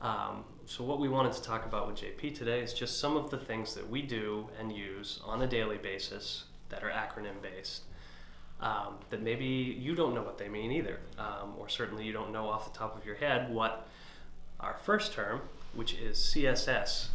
Um, 0.00 0.44
so, 0.66 0.84
what 0.84 1.00
we 1.00 1.08
wanted 1.08 1.32
to 1.32 1.42
talk 1.42 1.64
about 1.64 1.88
with 1.88 1.96
JP 1.96 2.36
today 2.36 2.60
is 2.60 2.72
just 2.72 3.00
some 3.00 3.16
of 3.16 3.30
the 3.30 3.38
things 3.38 3.74
that 3.74 3.88
we 3.88 4.02
do 4.02 4.48
and 4.60 4.70
use 4.70 5.20
on 5.24 5.42
a 5.42 5.46
daily 5.46 5.78
basis 5.78 6.44
that 6.68 6.84
are 6.84 6.90
acronym 6.90 7.42
based. 7.42 7.82
Um, 8.60 8.96
that 9.10 9.22
maybe 9.22 9.44
you 9.46 9.94
don't 9.94 10.14
know 10.16 10.22
what 10.22 10.36
they 10.36 10.48
mean 10.48 10.72
either, 10.72 10.98
um, 11.16 11.54
or 11.58 11.68
certainly 11.68 12.04
you 12.04 12.12
don't 12.12 12.32
know 12.32 12.48
off 12.48 12.72
the 12.72 12.76
top 12.76 12.96
of 12.98 13.06
your 13.06 13.14
head 13.14 13.52
what 13.54 13.86
our 14.58 14.76
first 14.82 15.12
term, 15.12 15.42
which 15.74 15.94
is 15.94 16.18
CSS, 16.18 17.06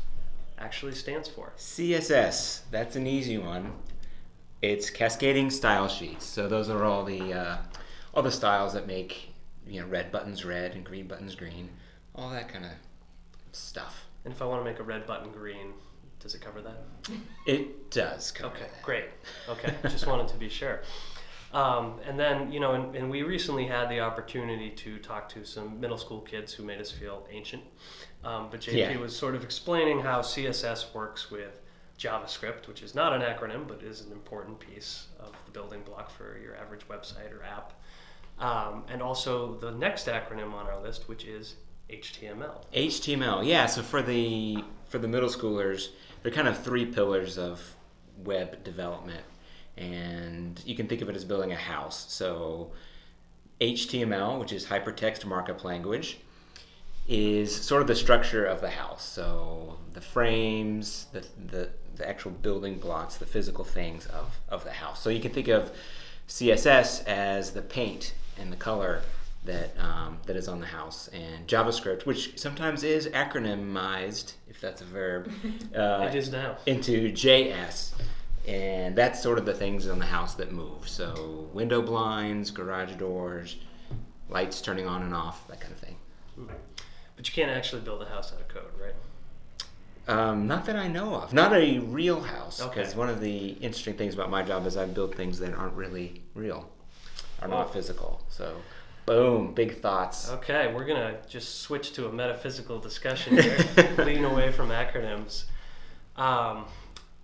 actually 0.58 0.94
stands 0.94 1.28
for. 1.28 1.52
CSS. 1.58 2.62
That's 2.72 2.96
an 2.96 3.06
easy 3.08 3.38
one. 3.38 3.74
It's 4.62 4.90
cascading 4.90 5.50
style 5.50 5.90
sheets. 5.90 6.26
So 6.26 6.48
those 6.48 6.70
are 6.70 6.86
all 6.86 7.04
the 7.04 7.34
uh, 7.34 7.58
all 8.14 8.24
the 8.24 8.32
styles 8.32 8.72
that 8.74 8.88
make 8.88 9.34
you 9.68 9.82
know 9.82 9.88
red 9.88 10.14
buttons 10.14 10.46
red 10.46 10.74
and 10.76 10.86
green 10.86 11.08
buttons 11.08 11.36
green, 11.36 11.68
all 12.16 12.30
that 12.30 12.48
kind 12.48 12.64
of 12.64 12.72
stuff. 13.52 14.06
And 14.24 14.34
if 14.34 14.42
I 14.42 14.46
want 14.46 14.64
to 14.64 14.70
make 14.72 14.80
a 14.80 14.84
red 14.84 15.06
button 15.06 15.30
green, 15.34 15.74
does 16.22 16.36
it 16.36 16.40
cover 16.40 16.62
that? 16.62 16.86
It 17.46 17.92
does 17.92 18.32
cover 18.32 18.56
Okay, 18.56 18.68
that. 18.74 18.82
great. 18.82 19.06
Okay, 19.50 19.74
just 19.84 20.08
wanted 20.08 20.30
to 20.30 20.38
be 20.38 20.48
sure. 20.48 20.80
Um, 21.54 22.00
and 22.08 22.20
then, 22.20 22.52
you 22.52 22.60
know, 22.60 22.74
and, 22.74 22.96
and 22.96 23.10
we 23.12 23.22
recently 23.24 23.68
had 23.68 23.88
the 23.90 24.00
opportunity 24.00 24.72
to 24.72 24.98
talk 24.98 25.30
to 25.30 25.46
some 25.46 25.80
middle 25.80 25.98
school 25.98 26.22
kids 26.22 26.52
who 26.54 26.64
made 26.64 26.82
us 26.82 26.92
feel 26.92 27.28
ancient. 27.32 27.64
Um, 28.24 28.48
but 28.50 28.62
JP 28.62 28.74
Yeah. 28.78 28.98
was 28.98 29.16
sort 29.16 29.36
of 29.36 29.44
explaining 29.44 30.00
how 30.00 30.22
CSS 30.22 30.94
works 30.96 31.30
with 31.30 31.62
JavaScript, 32.00 32.68
which 32.68 32.82
is 32.82 32.96
not 32.96 33.14
an 33.14 33.22
acronym, 33.22 33.68
but 33.68 33.84
is 33.84 34.02
an 34.02 34.12
important 34.12 34.60
piece 34.60 35.08
of 35.20 35.32
the 35.46 35.52
building 35.52 35.82
block 35.84 36.10
for 36.10 36.38
your 36.40 36.56
average 36.58 36.88
website 36.88 37.32
or 37.32 37.44
app. 37.44 37.74
Um, 38.40 38.84
and 38.90 39.02
also 39.02 39.54
the 39.56 39.72
next 39.72 40.08
acronym 40.08 40.54
on 40.54 40.66
our 40.66 40.82
list, 40.82 41.08
which 41.08 41.24
is 41.24 41.56
HTML. 41.90 42.64
HTML. 42.74 43.46
Yeah. 43.46 43.68
So 43.68 43.84
for 43.84 44.02
the 44.02 44.64
for 44.88 44.98
the 44.98 45.08
middle 45.08 45.30
schoolers, 45.30 45.90
there 46.24 46.32
are 46.32 46.36
kind 46.36 46.48
of 46.48 46.64
three 46.64 46.86
pillars 46.86 47.38
of 47.38 47.76
web 48.18 48.64
development, 48.64 49.24
and 49.78 50.62
you 50.66 50.76
can 50.76 50.88
think 50.88 51.02
of 51.02 51.10
it 51.10 51.16
as 51.16 51.26
building 51.26 51.52
a 51.52 51.58
house. 51.58 52.12
So 52.12 52.72
HTML, 53.60 54.40
which 54.40 54.52
is 54.52 54.66
hypertext 54.66 55.26
markup 55.26 55.64
language, 55.64 56.18
is 57.08 57.54
sort 57.56 57.82
of 57.82 57.88
the 57.88 57.96
structure 57.96 58.46
of 58.46 58.62
the 58.62 58.70
house. 58.70 59.04
So 59.04 59.78
the 59.94 60.02
frames, 60.02 61.08
the, 61.12 61.26
the, 61.48 61.70
the 61.96 62.08
actual 62.08 62.32
building 62.32 62.78
blocks, 62.78 63.18
the 63.18 63.26
physical 63.26 63.64
things 63.66 64.06
of, 64.08 64.38
of 64.50 64.64
the 64.64 64.72
house. 64.72 65.02
So 65.02 65.10
you 65.10 65.20
can 65.20 65.32
think 65.32 65.48
of 65.48 65.72
CSS 66.28 67.06
as 67.06 67.52
the 67.52 67.62
paint 67.62 68.14
and 68.40 68.52
the 68.52 68.58
color 68.58 69.02
that, 69.46 69.78
um, 69.78 70.20
that 70.26 70.36
is 70.38 70.48
on 70.48 70.62
the 70.62 70.66
house, 70.66 71.10
and 71.10 71.46
JavaScript, 71.48 72.06
which 72.06 72.40
sometimes 72.40 72.84
is 72.84 73.08
acronymized, 73.08 74.34
if 74.50 74.62
that's 74.62 74.82
a 74.82 74.86
verb, 74.86 75.30
uh, 75.76 76.08
it 76.10 76.16
is 76.16 76.32
now. 76.32 76.56
into 76.66 77.12
JS. 77.12 77.92
And 78.48 78.96
that's 78.96 79.22
sort 79.24 79.38
of 79.38 79.46
the 79.46 79.54
things 79.54 79.88
on 79.88 80.00
the 80.00 80.06
house 80.06 80.34
that 80.36 80.52
move. 80.52 80.88
So 80.88 81.48
window 81.54 81.82
blinds, 81.82 82.52
garage 82.52 82.94
doors, 82.96 83.56
lights 84.30 84.62
turning 84.62 84.86
on 84.88 85.02
and 85.04 85.14
off, 85.14 85.48
that 85.48 85.62
kind 85.62 85.72
of 85.74 85.80
thing. 85.80 85.96
But 87.16 87.28
you 87.28 87.34
can't 87.34 87.52
actually 87.52 87.82
build 87.84 88.02
a 88.02 88.06
house 88.06 88.34
out 88.34 88.42
of 88.42 88.48
code, 88.50 88.72
right? 88.82 88.94
Um, 90.06 90.48
not 90.48 90.66
that 90.66 90.76
I 90.76 90.88
know 90.90 91.16
of. 91.16 91.32
Not 91.34 91.54
a 91.54 91.80
real 91.80 92.22
house. 92.22 92.62
Okay. 92.62 92.82
Because 92.82 92.96
one 92.96 93.08
of 93.10 93.22
the 93.22 93.50
interesting 93.62 93.94
things 93.96 94.14
about 94.14 94.30
my 94.30 94.44
job 94.44 94.66
is 94.68 94.76
I 94.76 94.86
build 94.86 95.16
things 95.16 95.40
that 95.40 95.54
aren't 95.54 95.76
really 95.76 96.22
real, 96.34 96.70
are 97.42 97.48
Well- 97.48 97.60
not 97.60 97.74
physical. 97.74 98.22
So, 98.28 98.58
boom, 99.06 99.54
big 99.54 99.80
thoughts. 99.80 100.30
Okay, 100.30 100.74
we're 100.74 100.86
gonna 100.86 101.18
just 101.30 101.62
switch 101.62 101.94
to 101.94 102.08
a 102.08 102.12
metaphysical 102.12 102.80
discussion 102.80 103.38
here, 103.38 103.58
lean 104.00 104.26
away 104.26 104.52
from 104.52 104.70
acronyms. 104.70 105.46
Um, 106.18 106.66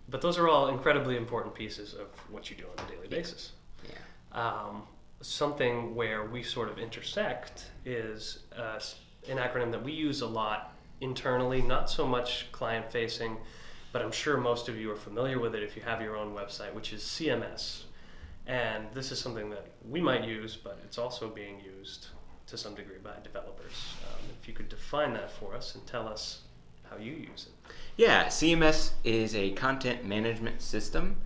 but 0.10 0.22
those 0.22 0.38
are 0.38 0.48
all 0.48 0.68
incredibly 0.68 1.18
important 1.18 1.54
pieces 1.54 1.94
of 1.94 2.08
what 2.30 2.50
you 2.50 2.56
do 2.56 2.66
on 2.78 2.86
a 2.86 2.90
daily 2.90 3.08
basis. 3.08 3.52
Yeah. 3.84 4.42
Um, 4.42 4.84
something 5.22 5.96
where 5.96 6.26
we 6.26 6.44
sort 6.44 6.70
of 6.70 6.80
intersect 6.80 7.66
is 7.86 8.40
uh, 8.58 8.80
an 9.30 9.38
acronym 9.38 9.72
that 9.72 9.84
we 9.84 9.92
use 9.92 10.22
a 10.22 10.28
lot 10.28 10.76
internally, 11.02 11.62
not 11.62 11.90
so 11.90 12.08
much 12.08 12.52
client 12.52 12.92
facing, 12.92 13.38
but 13.92 14.02
I'm 14.02 14.12
sure 14.12 14.38
most 14.38 14.70
of 14.70 14.78
you 14.78 14.92
are 14.92 14.96
familiar 14.96 15.40
with 15.40 15.56
it 15.56 15.64
if 15.64 15.76
you 15.76 15.82
have 15.82 16.02
your 16.02 16.16
own 16.16 16.36
website, 16.36 16.74
which 16.74 16.94
is 16.94 17.02
CMS. 17.02 17.84
And 18.48 18.86
this 18.94 19.12
is 19.12 19.20
something 19.20 19.50
that 19.52 19.68
we 19.88 20.02
might 20.02 20.24
use, 20.24 20.56
but 20.56 20.80
it's 20.84 20.98
also 20.98 21.30
being 21.30 21.60
used 21.60 22.08
to 22.48 22.58
some 22.58 22.74
degree 22.74 22.98
by 23.04 23.14
developers. 23.24 23.94
Um, 24.08 24.30
if 24.42 24.48
you 24.48 24.54
could 24.54 24.70
define 24.70 25.14
that 25.14 25.32
for 25.32 25.56
us 25.56 25.76
and 25.76 25.86
tell 25.86 26.08
us 26.08 26.42
how 26.90 26.98
you 26.98 27.12
use 27.14 27.48
it. 27.48 27.74
Yeah, 27.98 28.26
CMS 28.28 28.92
is 29.04 29.36
a 29.36 29.52
content 29.52 30.06
management 30.06 30.62
system, 30.62 31.18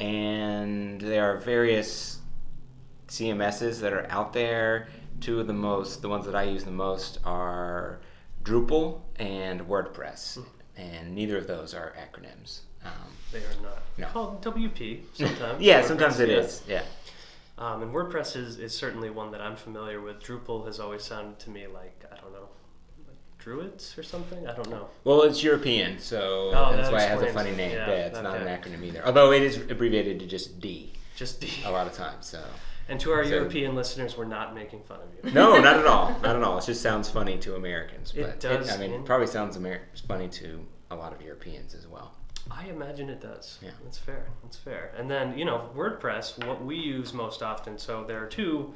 and 0.00 1.00
there 1.00 1.32
are 1.32 1.38
various 1.38 2.18
CMSs 3.08 3.80
that 3.80 3.92
are 3.92 4.06
out 4.10 4.32
there. 4.32 4.88
Two 5.20 5.40
of 5.40 5.46
the 5.46 5.52
most, 5.52 6.02
the 6.02 6.08
ones 6.08 6.24
that 6.26 6.34
I 6.34 6.44
use 6.44 6.64
the 6.64 6.70
most, 6.70 7.18
are 7.24 8.00
Drupal 8.44 9.00
and 9.16 9.60
WordPress, 9.62 10.44
and 10.76 11.14
neither 11.14 11.36
of 11.36 11.46
those 11.46 11.74
are 11.74 11.92
acronyms. 11.98 12.60
Um, 12.84 12.90
They 13.30 13.38
are 13.38 13.62
not 13.62 13.78
No. 13.98 14.06
called 14.08 14.42
WP 14.42 15.02
sometimes. 15.14 15.60
yeah, 15.62 15.80
WordPress, 15.80 15.84
sometimes 15.88 16.20
it 16.20 16.28
yeah. 16.28 16.36
is. 16.36 16.62
Yeah. 16.68 16.82
Um, 17.58 17.82
and 17.82 17.94
WordPress 17.94 18.34
is, 18.36 18.58
is 18.58 18.76
certainly 18.76 19.10
one 19.10 19.30
that 19.32 19.40
I'm 19.40 19.54
familiar 19.56 20.00
with. 20.00 20.20
Drupal 20.20 20.66
has 20.66 20.80
always 20.80 21.02
sounded 21.04 21.38
to 21.40 21.50
me 21.50 21.66
like, 21.66 22.04
I 22.10 22.21
Druids 23.42 23.96
or 23.98 24.02
something? 24.02 24.46
I 24.46 24.54
don't 24.54 24.70
know. 24.70 24.88
Well, 25.04 25.22
it's 25.22 25.42
European, 25.42 25.98
so 25.98 26.50
Oh, 26.54 26.72
that's 26.76 26.88
that 26.88 26.92
why 26.92 27.02
it 27.02 27.08
has 27.08 27.22
a 27.22 27.32
funny 27.32 27.50
name. 27.56 27.72
Yeah, 27.72 27.88
Yeah, 27.88 27.94
it's 28.06 28.20
not 28.22 28.36
an 28.36 28.46
acronym 28.46 28.84
either. 28.84 29.04
Although 29.04 29.32
it 29.32 29.42
is 29.42 29.56
abbreviated 29.70 30.20
to 30.20 30.26
just 30.26 30.60
D 30.60 30.92
Just 31.16 31.40
the. 31.40 31.48
a 31.66 31.70
lot 31.70 31.86
of 31.86 31.92
times. 31.92 32.26
So 32.26 32.42
And 32.88 33.00
to 33.00 33.10
our 33.12 33.24
So- 33.24 33.30
European 33.30 33.74
listeners, 33.74 34.16
we're 34.16 34.24
not 34.26 34.54
making 34.54 34.82
fun 34.84 34.98
of 35.00 35.08
you. 35.24 35.32
No, 35.32 35.58
not 35.60 35.76
at 35.78 35.86
all. 35.86 36.10
Not 36.22 36.36
at 36.36 36.42
all. 36.42 36.58
It 36.58 36.64
just 36.66 36.82
sounds 36.82 37.08
funny 37.08 37.36
to 37.38 37.56
Americans. 37.56 38.12
It 38.14 38.22
But 38.22 38.40
does, 38.40 38.70
I 38.70 38.76
mean, 38.76 38.92
it 38.92 39.04
probably 39.04 39.26
sounds 39.26 39.56
Amer- 39.56 39.82
funny 40.06 40.28
to 40.28 40.64
a 40.90 40.94
lot 40.96 41.12
of 41.12 41.20
Europeans 41.22 41.74
as 41.74 41.86
well. 41.88 42.12
I 42.50 42.66
imagine 42.66 43.08
it 43.08 43.20
does. 43.20 43.58
Yeah. 43.62 43.70
That's 43.84 43.98
fair. 43.98 44.26
That's 44.42 44.56
fair. 44.56 44.92
And 44.98 45.08
then, 45.10 45.38
you 45.38 45.44
know, 45.44 45.70
WordPress, 45.76 46.44
what 46.46 46.64
we 46.64 46.76
use 46.76 47.12
most 47.12 47.42
often, 47.42 47.78
so 47.78 48.04
there 48.04 48.22
are 48.22 48.26
two, 48.26 48.74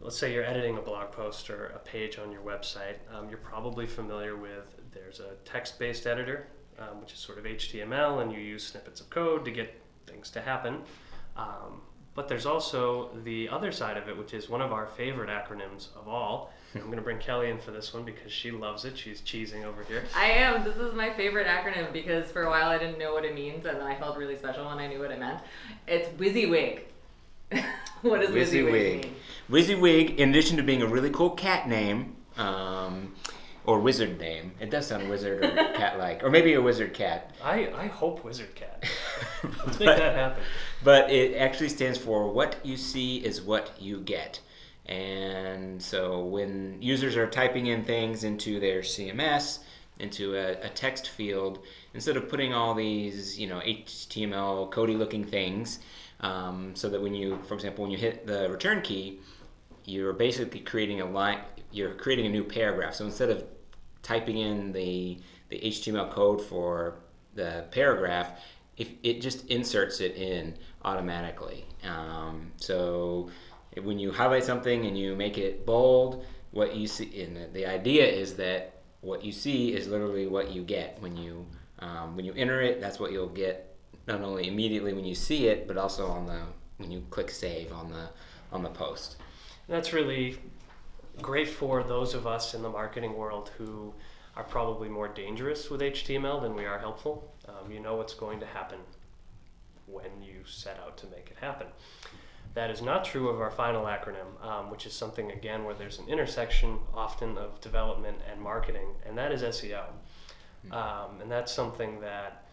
let's 0.00 0.16
say 0.16 0.32
you're 0.32 0.44
editing 0.44 0.78
a 0.78 0.80
blog 0.80 1.12
post 1.12 1.50
or 1.50 1.66
a 1.66 1.78
page 1.78 2.18
on 2.18 2.32
your 2.32 2.42
website, 2.42 2.96
um, 3.14 3.28
you're 3.28 3.38
probably 3.38 3.86
familiar 3.86 4.36
with, 4.36 4.76
there's 4.92 5.20
a 5.20 5.34
text-based 5.44 6.06
editor, 6.06 6.46
um, 6.78 7.00
which 7.00 7.12
is 7.12 7.18
sort 7.18 7.38
of 7.38 7.44
HTML, 7.44 8.22
and 8.22 8.32
you 8.32 8.38
use 8.38 8.66
snippets 8.66 9.00
of 9.00 9.10
code 9.10 9.44
to 9.44 9.50
get 9.50 9.78
things 10.06 10.30
to 10.30 10.40
happen. 10.40 10.78
Um, 11.36 11.82
but 12.14 12.28
there's 12.28 12.46
also 12.46 13.10
the 13.24 13.48
other 13.48 13.70
side 13.70 13.96
of 13.96 14.08
it, 14.08 14.16
which 14.16 14.34
is 14.34 14.48
one 14.48 14.60
of 14.60 14.72
our 14.72 14.86
favorite 14.86 15.28
acronyms 15.28 15.88
of 15.96 16.08
all. 16.08 16.52
I'm 16.74 16.82
going 16.82 16.96
to 16.96 17.02
bring 17.02 17.18
Kelly 17.18 17.50
in 17.50 17.58
for 17.58 17.70
this 17.70 17.92
one 17.94 18.04
because 18.04 18.32
she 18.32 18.50
loves 18.50 18.84
it. 18.84 18.96
She's 18.96 19.20
cheesing 19.20 19.64
over 19.64 19.82
here. 19.84 20.04
I 20.16 20.26
am. 20.30 20.64
This 20.64 20.76
is 20.76 20.94
my 20.94 21.12
favorite 21.12 21.46
acronym 21.46 21.92
because 21.92 22.30
for 22.30 22.42
a 22.44 22.50
while 22.50 22.68
I 22.68 22.78
didn't 22.78 22.98
know 22.98 23.12
what 23.12 23.24
it 23.24 23.34
means, 23.34 23.66
and 23.66 23.78
then 23.78 23.86
I 23.86 23.96
felt 23.96 24.16
really 24.16 24.36
special 24.36 24.66
when 24.66 24.78
I 24.78 24.86
knew 24.86 24.98
what 24.98 25.10
it 25.10 25.18
meant. 25.18 25.40
It's 25.86 26.08
WYSIWYG. 26.20 26.80
what 28.08 28.20
does 28.20 28.30
WYSIWYG, 28.30 28.64
WYSIWYG. 28.64 28.72
mean? 29.02 29.14
WYSIWYG, 29.50 30.16
in 30.16 30.30
addition 30.30 30.56
to 30.56 30.62
being 30.62 30.82
a 30.82 30.86
really 30.86 31.10
cool 31.10 31.30
cat 31.30 31.68
name, 31.68 32.16
um, 32.36 33.14
or 33.66 33.78
wizard 33.78 34.18
name, 34.18 34.52
it 34.60 34.70
does 34.70 34.86
sound 34.86 35.08
wizard 35.10 35.44
or 35.44 35.50
cat-like, 35.74 36.22
or 36.24 36.30
maybe 36.30 36.54
a 36.54 36.60
wizard 36.62 36.94
cat. 36.94 37.34
I, 37.44 37.70
I 37.74 37.86
hope 37.88 38.24
Wizard 38.24 38.54
Cat. 38.54 38.84
Let's 39.44 39.78
make 39.78 39.86
But- 39.86 39.98
that 39.98 40.14
happen. 40.16 40.42
But 40.82 41.10
it 41.10 41.36
actually 41.36 41.68
stands 41.68 41.98
for 41.98 42.32
what 42.32 42.56
you 42.64 42.76
see 42.78 43.18
is 43.18 43.42
what 43.42 43.72
you 43.78 44.00
get. 44.00 44.40
And 44.86 45.80
so 45.80 46.24
when 46.24 46.78
users 46.80 47.16
are 47.16 47.26
typing 47.26 47.66
in 47.66 47.84
things 47.84 48.24
into 48.24 48.58
their 48.60 48.80
CMS, 48.80 49.58
into 49.98 50.34
a, 50.34 50.52
a 50.64 50.68
text 50.70 51.10
field, 51.10 51.58
instead 51.92 52.16
of 52.16 52.28
putting 52.30 52.54
all 52.54 52.74
these, 52.74 53.38
you 53.38 53.46
know, 53.46 53.60
HTML 53.60 54.72
codey 54.72 54.96
looking 54.98 55.24
things, 55.24 55.80
um, 56.20 56.72
so 56.74 56.88
that 56.88 57.00
when 57.00 57.14
you, 57.14 57.38
for 57.46 57.54
example, 57.54 57.82
when 57.82 57.90
you 57.90 57.98
hit 57.98 58.26
the 58.26 58.48
return 58.50 58.82
key, 58.82 59.20
you're 59.84 60.12
basically 60.12 60.60
creating 60.60 61.00
a 61.00 61.06
line, 61.06 61.40
you're 61.72 61.94
creating 61.94 62.26
a 62.26 62.28
new 62.28 62.44
paragraph. 62.44 62.94
So 62.94 63.04
instead 63.04 63.30
of 63.30 63.44
typing 64.02 64.38
in 64.38 64.72
the, 64.72 65.18
the 65.48 65.58
HTML 65.58 66.10
code 66.10 66.40
for 66.42 66.96
the 67.34 67.64
paragraph, 67.70 68.32
if 68.76 68.88
it 69.02 69.20
just 69.20 69.46
inserts 69.48 70.00
it 70.00 70.16
in 70.16 70.56
automatically. 70.84 71.66
Um, 71.84 72.52
so 72.56 73.30
when 73.82 73.98
you 73.98 74.10
highlight 74.10 74.44
something 74.44 74.86
and 74.86 74.96
you 74.98 75.14
make 75.14 75.38
it 75.38 75.66
bold, 75.66 76.24
what 76.50 76.74
you 76.74 76.86
see, 76.86 77.22
and 77.22 77.36
the- 77.36 77.48
the 77.52 77.66
idea 77.66 78.06
is 78.06 78.34
that 78.34 78.80
what 79.00 79.24
you 79.24 79.32
see 79.32 79.72
is 79.72 79.88
literally 79.88 80.26
what 80.26 80.50
you 80.50 80.62
get 80.62 81.00
when 81.00 81.16
you 81.16 81.46
um, 81.78 82.14
when 82.14 82.26
you 82.26 82.34
enter 82.34 82.60
it. 82.60 82.78
That's 82.78 83.00
what 83.00 83.10
you'll 83.10 83.28
get 83.28 83.69
not 84.06 84.22
only 84.22 84.48
immediately 84.48 84.92
when 84.92 85.04
you 85.04 85.14
see 85.14 85.48
it, 85.48 85.66
but 85.68 85.76
also 85.76 86.08
on 86.08 86.26
the 86.26 86.40
when 86.78 86.90
you 86.90 87.04
click 87.10 87.30
save 87.30 87.72
on 87.72 87.90
the 87.90 88.08
on 88.52 88.62
the 88.62 88.70
post. 88.70 89.16
That's 89.68 89.92
really 89.92 90.38
great 91.22 91.48
for 91.48 91.82
those 91.82 92.14
of 92.14 92.26
us 92.26 92.54
in 92.54 92.62
the 92.62 92.68
marketing 92.68 93.16
world 93.16 93.50
who 93.58 93.94
are 94.36 94.44
probably 94.44 94.88
more 94.88 95.08
dangerous 95.08 95.70
with 95.70 95.80
HTML 95.80 96.40
than 96.40 96.54
we 96.54 96.64
are 96.64 96.78
helpful. 96.78 97.34
Um, 97.48 97.70
you 97.70 97.80
know 97.80 97.96
what's 97.96 98.14
going 98.14 98.40
to 98.40 98.46
happen 98.46 98.78
when 99.86 100.22
you 100.22 100.44
set 100.46 100.78
out 100.84 100.96
to 100.98 101.06
make 101.08 101.30
it 101.30 101.36
happen. 101.40 101.66
That 102.54 102.70
is 102.70 102.82
not 102.82 103.04
true 103.04 103.28
of 103.28 103.40
our 103.40 103.50
final 103.50 103.84
acronym, 103.84 104.44
um, 104.44 104.70
which 104.70 104.86
is 104.86 104.92
something 104.92 105.30
again 105.30 105.64
where 105.64 105.74
there's 105.74 105.98
an 105.98 106.08
intersection 106.08 106.78
often 106.94 107.38
of 107.38 107.60
development 107.60 108.18
and 108.30 108.40
marketing, 108.40 108.88
and 109.06 109.16
that 109.18 109.30
is 109.30 109.42
SEO. 109.42 109.84
Um, 110.72 111.20
and 111.20 111.30
that's 111.30 111.52
something 111.52 112.00
that 112.00 112.44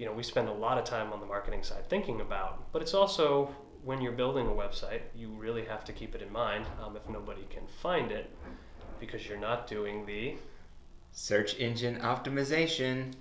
you 0.00 0.06
know 0.06 0.14
we 0.14 0.22
spend 0.22 0.48
a 0.48 0.52
lot 0.52 0.78
of 0.78 0.84
time 0.84 1.12
on 1.12 1.20
the 1.20 1.26
marketing 1.26 1.62
side 1.62 1.86
thinking 1.90 2.22
about, 2.22 2.72
but 2.72 2.80
it's 2.80 2.94
also 2.94 3.54
when 3.84 4.00
you're 4.00 4.12
building 4.22 4.46
a 4.46 4.50
website, 4.50 5.02
you 5.14 5.28
really 5.28 5.64
have 5.66 5.84
to 5.84 5.92
keep 5.92 6.14
it 6.14 6.22
in 6.22 6.32
mind 6.32 6.64
um, 6.82 6.96
if 6.96 7.06
nobody 7.08 7.46
can 7.50 7.66
find 7.82 8.10
it 8.10 8.30
because 8.98 9.26
you're 9.26 9.38
not 9.38 9.66
doing 9.66 10.06
the 10.06 10.34
Search 11.12 11.58
engine 11.58 11.96
optimization. 12.00 13.12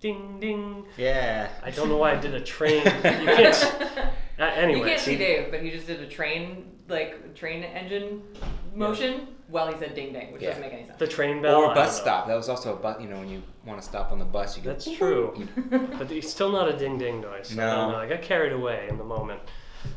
ding 0.00 0.38
ding. 0.38 0.84
Yeah. 0.98 1.48
I 1.62 1.70
don't 1.70 1.88
know 1.88 1.96
why 1.96 2.12
I 2.12 2.16
did 2.16 2.34
a 2.34 2.40
train. 2.40 2.82
You 2.84 2.92
can't. 3.40 3.72
Uh, 4.38 4.42
anyway, 4.54 4.80
you 4.80 4.84
can't 4.84 5.00
see 5.00 5.12
see- 5.12 5.16
Dave, 5.16 5.50
but 5.50 5.62
he 5.62 5.70
just 5.70 5.86
did 5.86 5.98
a 6.02 6.06
train 6.06 6.75
like 6.88 7.34
train 7.34 7.64
engine 7.64 8.22
motion 8.74 9.28
while 9.48 9.72
he 9.72 9.78
said 9.78 9.94
ding 9.94 10.12
ding, 10.12 10.32
which 10.32 10.42
Yeah. 10.42 10.48
doesn't 10.50 10.62
make 10.62 10.72
any 10.72 10.84
sense. 10.86 10.98
the 10.98 11.06
train 11.06 11.40
bell. 11.42 11.62
Or 11.62 11.70
I 11.70 11.74
bus 11.74 11.98
don't 11.98 12.06
know. 12.06 12.12
stop. 12.12 12.26
That 12.28 12.34
was 12.36 12.48
also 12.48 12.74
a 12.74 12.76
bus. 12.76 13.00
You 13.00 13.08
know, 13.08 13.18
when 13.18 13.28
you 13.28 13.42
want 13.64 13.80
to 13.80 13.86
stop 13.86 14.12
on 14.12 14.18
the 14.18 14.24
bus, 14.24 14.56
you 14.56 14.62
go. 14.62 14.70
That's 14.70 14.90
true, 14.96 15.46
but 15.98 16.10
it's 16.10 16.30
still 16.30 16.50
not 16.52 16.68
a 16.68 16.76
ding 16.76 16.98
ding 16.98 17.20
noise. 17.20 17.48
So 17.48 17.62
I 17.62 17.64
No. 17.66 17.90
know. 17.92 17.98
I 17.98 18.06
got 18.08 18.22
carried 18.22 18.52
away 18.52 18.86
in 18.88 18.98
the 18.98 19.04
moment. 19.04 19.40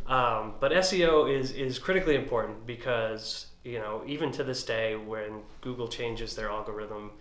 Um, 0.07 0.53
but 0.59 0.71
SEO 0.71 1.31
is 1.33 1.51
is 1.51 1.79
critically 1.79 2.15
important 2.15 2.65
because 2.65 3.47
you 3.63 3.79
know 3.79 4.03
even 4.05 4.31
to 4.33 4.43
this 4.43 4.63
day 4.63 4.95
when 4.95 5.41
Google 5.61 5.87
changes 5.87 6.35
their 6.35 6.49
algorithm, 6.49 7.11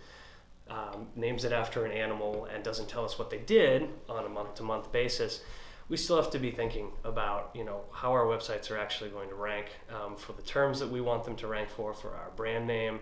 um, 0.69 1.07
names 1.15 1.45
it 1.45 1.51
after 1.51 1.85
an 1.85 1.91
animal 1.91 2.45
and 2.53 2.63
doesn't 2.63 2.87
tell 2.87 3.03
us 3.05 3.17
what 3.17 3.29
they 3.31 3.39
did 3.39 3.89
on 4.07 4.25
a 4.25 4.29
month 4.29 4.55
to 4.55 4.63
month 4.63 4.91
basis, 4.91 5.41
we 5.89 5.97
still 5.97 6.15
have 6.15 6.29
to 6.31 6.39
be 6.39 6.51
thinking 6.51 6.91
about 7.03 7.51
you 7.53 7.65
know 7.65 7.81
how 7.91 8.11
our 8.11 8.25
websites 8.25 8.71
are 8.71 8.77
actually 8.77 9.09
going 9.09 9.29
to 9.29 9.35
rank 9.35 9.67
um, 9.89 10.15
for 10.15 10.33
the 10.33 10.43
terms 10.43 10.79
that 10.79 10.89
we 10.89 11.01
want 11.01 11.23
them 11.25 11.35
to 11.35 11.47
rank 11.47 11.69
for 11.69 11.93
for 11.93 12.09
our 12.09 12.31
brand 12.35 12.65
name 12.67 12.99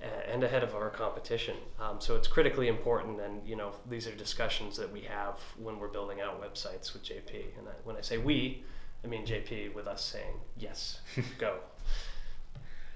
and 0.00 0.44
ahead 0.44 0.62
of 0.62 0.74
our 0.74 0.90
competition. 0.90 1.56
Um, 1.80 2.00
so 2.00 2.14
it's 2.14 2.28
critically 2.28 2.68
important, 2.68 3.20
and 3.20 3.46
you 3.46 3.56
know 3.56 3.72
these 3.88 4.06
are 4.06 4.14
discussions 4.14 4.76
that 4.76 4.92
we 4.92 5.00
have 5.02 5.40
when 5.56 5.78
we're 5.78 5.88
building 5.88 6.20
out 6.20 6.40
websites 6.40 6.92
with 6.92 7.04
JP. 7.04 7.58
And 7.58 7.68
I, 7.68 7.72
when 7.84 7.96
I 7.96 8.00
say 8.00 8.18
we, 8.18 8.62
I 9.02 9.08
mean 9.08 9.26
JP 9.26 9.74
with 9.74 9.86
us 9.86 10.04
saying 10.04 10.34
yes, 10.56 11.00
go. 11.38 11.58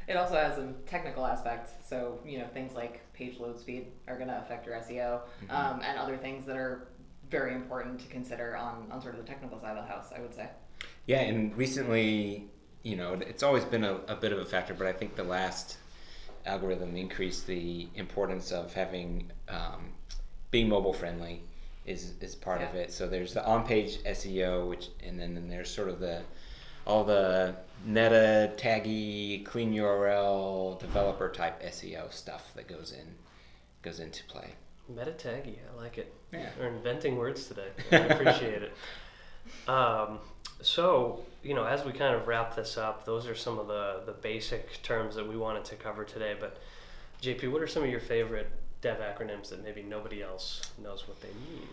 It 0.08 0.16
also 0.16 0.34
has 0.34 0.56
some 0.56 0.74
technical 0.86 1.24
aspects, 1.24 1.70
so 1.88 2.20
you 2.24 2.38
know 2.38 2.46
things 2.48 2.74
like 2.74 3.00
page 3.14 3.38
load 3.38 3.58
speed 3.58 3.86
are 4.06 4.16
going 4.16 4.28
to 4.28 4.38
affect 4.38 4.66
your 4.66 4.76
SEO, 4.76 5.20
um, 5.50 5.80
and 5.82 5.98
other 5.98 6.16
things 6.16 6.44
that 6.46 6.56
are 6.56 6.88
very 7.32 7.54
important 7.54 7.98
to 7.98 8.06
consider 8.06 8.56
on, 8.56 8.86
on 8.92 9.00
sort 9.00 9.14
of 9.14 9.20
the 9.24 9.26
technical 9.26 9.58
side 9.58 9.76
of 9.76 9.84
the 9.84 9.92
house. 9.92 10.12
I 10.16 10.20
would 10.20 10.34
say. 10.34 10.48
Yeah, 11.06 11.22
and 11.22 11.56
recently, 11.56 12.46
you 12.84 12.94
know, 12.94 13.14
it's 13.14 13.42
always 13.42 13.64
been 13.64 13.82
a, 13.82 13.94
a 14.06 14.14
bit 14.14 14.32
of 14.32 14.38
a 14.38 14.44
factor, 14.44 14.74
but 14.74 14.86
I 14.86 14.92
think 14.92 15.16
the 15.16 15.24
last 15.24 15.78
algorithm 16.46 16.96
increased 16.96 17.46
the 17.46 17.88
importance 17.94 18.52
of 18.52 18.72
having 18.74 19.30
um, 19.48 19.92
being 20.50 20.68
mobile 20.68 20.92
friendly 20.92 21.42
is 21.86 22.12
is 22.20 22.36
part 22.36 22.62
of 22.62 22.74
it. 22.74 22.92
So 22.92 23.08
there's 23.08 23.34
the 23.34 23.44
on 23.44 23.66
page 23.66 23.98
SEO, 24.04 24.68
which 24.68 24.90
and 25.04 25.18
then, 25.18 25.34
then 25.34 25.48
there's 25.48 25.70
sort 25.70 25.88
of 25.88 25.98
the 25.98 26.22
all 26.86 27.04
the 27.04 27.56
meta 27.84 28.52
taggy 28.56 29.44
clean 29.44 29.72
URL 29.72 30.78
developer 30.78 31.30
type 31.30 31.62
SEO 31.62 32.12
stuff 32.12 32.52
that 32.54 32.68
goes 32.68 32.92
in 32.92 33.14
goes 33.82 33.98
into 33.98 34.22
play. 34.24 34.54
Meta 34.88 35.12
taggy, 35.12 35.56
I 35.72 35.80
like 35.80 35.98
it. 35.98 36.12
Yeah. 36.32 36.48
We're 36.58 36.68
inventing 36.68 37.16
words 37.16 37.46
today. 37.46 37.68
I 37.92 37.96
appreciate 37.96 38.62
it. 38.62 38.72
Um, 39.68 40.18
so, 40.60 41.20
you 41.42 41.54
know, 41.54 41.64
as 41.64 41.84
we 41.84 41.92
kind 41.92 42.14
of 42.14 42.26
wrap 42.26 42.56
this 42.56 42.76
up, 42.76 43.04
those 43.04 43.26
are 43.26 43.34
some 43.34 43.58
of 43.58 43.68
the, 43.68 44.02
the 44.06 44.12
basic 44.12 44.82
terms 44.82 45.14
that 45.16 45.26
we 45.26 45.36
wanted 45.36 45.64
to 45.66 45.76
cover 45.76 46.04
today. 46.04 46.34
But, 46.38 46.58
JP, 47.22 47.52
what 47.52 47.62
are 47.62 47.66
some 47.66 47.82
of 47.82 47.90
your 47.90 48.00
favorite 48.00 48.50
dev 48.80 48.98
acronyms 48.98 49.48
that 49.50 49.62
maybe 49.62 49.82
nobody 49.82 50.22
else 50.22 50.60
knows 50.82 51.06
what 51.06 51.20
they 51.20 51.28
mean? 51.28 51.68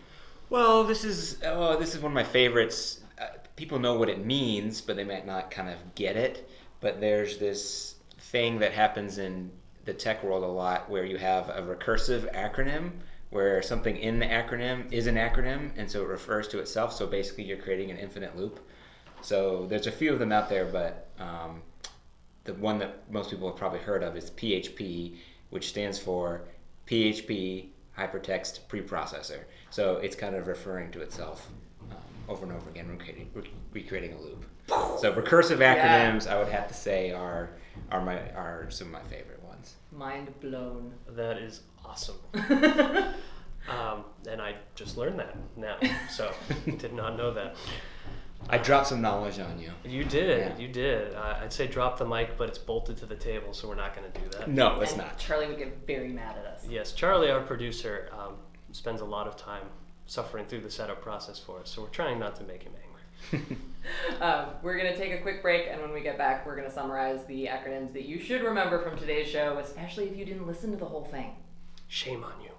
Well, 0.49 0.83
this 0.83 1.03
is 1.03 1.37
oh, 1.45 1.77
this 1.77 1.93
is 1.93 2.01
one 2.01 2.11
of 2.11 2.15
my 2.15 2.23
favorites. 2.23 3.01
Uh, 3.19 3.27
people 3.55 3.77
know 3.77 3.95
what 3.95 4.09
it 4.09 4.25
means, 4.25 4.81
but 4.81 4.95
they 4.95 5.03
might 5.03 5.25
not 5.25 5.51
kind 5.51 5.69
of 5.69 5.77
get 5.95 6.15
it. 6.15 6.49
But 6.81 6.99
there's 6.99 7.37
this 7.37 7.95
thing 8.17 8.59
that 8.59 8.71
happens 8.71 9.17
in 9.17 9.51
the 9.89 9.95
tech 9.95 10.23
world 10.23 10.43
a 10.43 10.47
lot 10.47 10.87
where 10.87 11.03
you 11.03 11.17
have 11.17 11.49
a 11.49 11.63
recursive 11.63 12.31
acronym 12.35 12.91
where 13.31 13.59
something 13.63 13.97
in 13.97 14.19
the 14.19 14.25
acronym 14.25 14.91
is 14.93 15.07
an 15.07 15.15
acronym 15.15 15.71
and 15.77 15.89
so 15.89 16.03
it 16.03 16.07
refers 16.07 16.47
to 16.47 16.59
itself. 16.59 16.93
So 16.93 17.07
basically, 17.07 17.43
you're 17.45 17.57
creating 17.57 17.89
an 17.89 17.97
infinite 17.97 18.37
loop. 18.37 18.59
So 19.21 19.65
there's 19.67 19.87
a 19.87 19.91
few 19.91 20.13
of 20.13 20.19
them 20.19 20.31
out 20.31 20.47
there, 20.47 20.65
but 20.65 21.09
um, 21.19 21.63
the 22.43 22.53
one 22.53 22.77
that 22.79 23.11
most 23.11 23.31
people 23.31 23.47
have 23.47 23.57
probably 23.57 23.79
heard 23.79 24.03
of 24.03 24.15
is 24.15 24.29
PHP, 24.29 25.15
which 25.49 25.69
stands 25.69 25.97
for 25.97 26.41
PHP 26.85 27.69
Hypertext 27.97 28.59
Preprocessor. 28.69 29.39
So 29.71 29.95
it's 29.97 30.15
kind 30.15 30.35
of 30.35 30.45
referring 30.45 30.91
to 30.91 31.01
itself 31.01 31.49
um, 31.89 31.97
over 32.27 32.45
and 32.45 32.53
over 32.53 32.69
again, 32.69 32.87
recreating, 32.89 33.29
recreating 33.73 34.13
a 34.13 34.21
loop. 34.21 34.45
So 34.99 35.11
recursive 35.13 35.59
Yeah. 35.59 35.75
acronyms, 35.75 36.27
I 36.27 36.37
would 36.37 36.49
have 36.49 36.67
to 36.67 36.75
say, 36.75 37.11
are 37.11 37.49
are 37.91 38.01
my 38.01 38.17
are 38.33 38.67
some 38.69 38.87
of 38.87 38.93
my 38.93 39.01
favorite 39.09 39.38
ones. 39.91 39.99
Mind 39.99 40.39
blown. 40.39 40.93
That 41.09 41.37
is 41.37 41.61
awesome. 41.85 42.17
Um, 43.67 44.05
and 44.27 44.41
I 44.41 44.55
just 44.73 44.97
learned 44.97 45.19
that 45.19 45.35
now, 45.55 45.77
so 46.09 46.31
did 46.77 46.91
not 46.93 47.17
know 47.17 47.31
that. 47.33 47.55
I 48.49 48.57
dropped 48.57 48.87
some 48.87 48.99
knowledge 49.01 49.37
on 49.37 49.59
you. 49.59 49.71
You 49.83 50.03
did, 50.05 50.39
Yeah. 50.39 50.57
you 50.57 50.67
did. 50.69 51.13
Uh, 51.13 51.35
I'd 51.41 51.53
say 51.53 51.67
drop 51.67 51.99
the 51.99 52.05
mic, 52.05 52.35
but 52.35 52.49
it's 52.49 52.57
bolted 52.57 52.97
to 52.97 53.05
the 53.05 53.15
table, 53.17 53.53
so 53.53 53.67
we're 53.67 53.75
not 53.75 53.95
going 53.95 54.11
to 54.11 54.19
do 54.19 54.27
that. 54.39 54.49
No, 54.49 54.79
it's 54.79 54.93
and 54.93 55.01
not. 55.01 55.19
Charlie 55.19 55.47
would 55.47 55.59
get 55.59 55.85
very 55.85 56.07
mad 56.07 56.35
at 56.37 56.45
us. 56.45 56.65
Yes, 56.67 56.93
Charlie, 56.93 57.29
our 57.29 57.41
producer, 57.41 58.09
um, 58.17 58.37
spends 58.71 59.01
a 59.01 59.05
lot 59.05 59.27
of 59.27 59.37
time 59.37 59.65
suffering 60.07 60.45
through 60.47 60.61
the 60.61 60.71
setup 60.71 61.01
process 61.03 61.37
for 61.37 61.59
us, 61.59 61.69
so 61.69 61.83
we're 61.83 61.89
trying 61.89 62.17
not 62.17 62.35
to 62.37 62.43
make 62.45 62.63
him 62.63 62.71
angry. 62.75 62.88
Um, 64.21 64.47
we're 64.61 64.77
going 64.77 64.91
to 64.93 64.97
take 64.97 65.13
a 65.13 65.21
quick 65.21 65.41
break, 65.41 65.67
and 65.69 65.81
when 65.81 65.93
we 65.93 66.01
get 66.01 66.17
back, 66.17 66.45
we're 66.45 66.55
going 66.55 66.67
to 66.67 66.73
summarize 66.73 67.23
the 67.25 67.45
acronyms 67.45 67.93
that 67.93 68.03
you 68.03 68.19
should 68.19 68.43
remember 68.43 68.81
from 68.81 68.97
today's 68.97 69.27
show, 69.27 69.57
especially 69.57 70.07
if 70.07 70.17
you 70.17 70.25
didn't 70.25 70.45
listen 70.45 70.71
to 70.71 70.77
the 70.77 70.85
whole 70.85 71.05
thing. 71.05 71.31
Shame 71.87 72.23
on 72.23 72.33
you. 72.41 72.51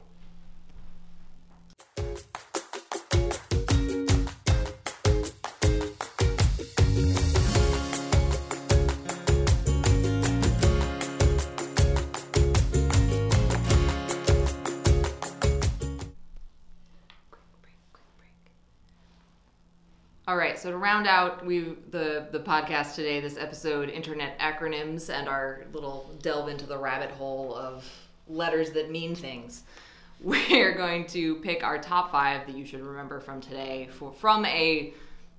All 20.31 20.37
right, 20.37 20.57
so 20.57 20.71
to 20.71 20.77
round 20.77 21.09
out 21.09 21.45
we 21.45 21.75
the 21.91 22.29
the 22.31 22.39
podcast 22.39 22.95
today, 22.95 23.19
this 23.19 23.37
episode, 23.37 23.89
internet 23.89 24.39
acronyms, 24.39 25.13
and 25.13 25.29
our 25.29 25.65
little 25.73 26.09
delve 26.23 26.49
into 26.49 26.67
the 26.67 26.79
rabbit 26.79 27.11
hole 27.11 27.53
of 27.53 27.85
letters 28.29 28.71
that 28.71 28.93
mean 28.93 29.17
things. 29.17 29.65
We're 30.23 30.77
going 30.77 31.07
to 31.07 31.35
pick 31.41 31.65
our 31.65 31.79
top 31.79 32.13
five 32.13 32.47
that 32.47 32.57
you 32.57 32.65
should 32.65 32.81
remember 32.81 33.19
from 33.19 33.41
today 33.41 33.89
for 33.91 34.13
from 34.13 34.47
a 34.47 34.95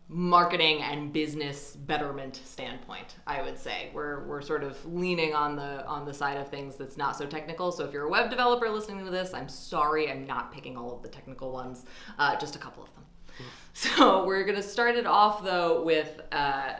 marketing 0.09 0.81
and 0.81 1.13
business 1.13 1.77
betterment 1.77 2.41
standpoint. 2.43 3.15
I 3.25 3.43
would 3.43 3.57
say 3.57 3.91
we're 3.93 4.25
we're 4.25 4.41
sort 4.41 4.61
of 4.61 4.85
leaning 4.85 5.33
on 5.33 5.55
the 5.55 5.85
on 5.85 6.03
the 6.03 6.13
side 6.13 6.35
of 6.35 6.49
things 6.49 6.75
that's 6.75 6.97
not 6.97 7.15
so 7.15 7.25
technical. 7.25 7.71
So 7.71 7.85
if 7.85 7.93
you're 7.93 8.07
a 8.07 8.09
web 8.09 8.29
developer 8.29 8.67
listening 8.69 9.05
to 9.05 9.11
this, 9.11 9.33
I'm 9.33 9.47
sorry, 9.47 10.11
I'm 10.11 10.27
not 10.27 10.51
picking 10.51 10.75
all 10.75 10.93
of 10.93 11.01
the 11.01 11.07
technical 11.07 11.53
ones, 11.53 11.85
uh, 12.19 12.35
just 12.35 12.57
a 12.57 12.59
couple 12.59 12.83
of 12.83 12.93
them. 12.93 13.05
So 13.73 14.25
we're 14.25 14.43
going 14.43 14.57
to 14.57 14.63
start 14.63 14.95
it 14.95 15.07
off 15.07 15.45
though 15.45 15.81
with 15.83 16.19
uh, 16.33 16.73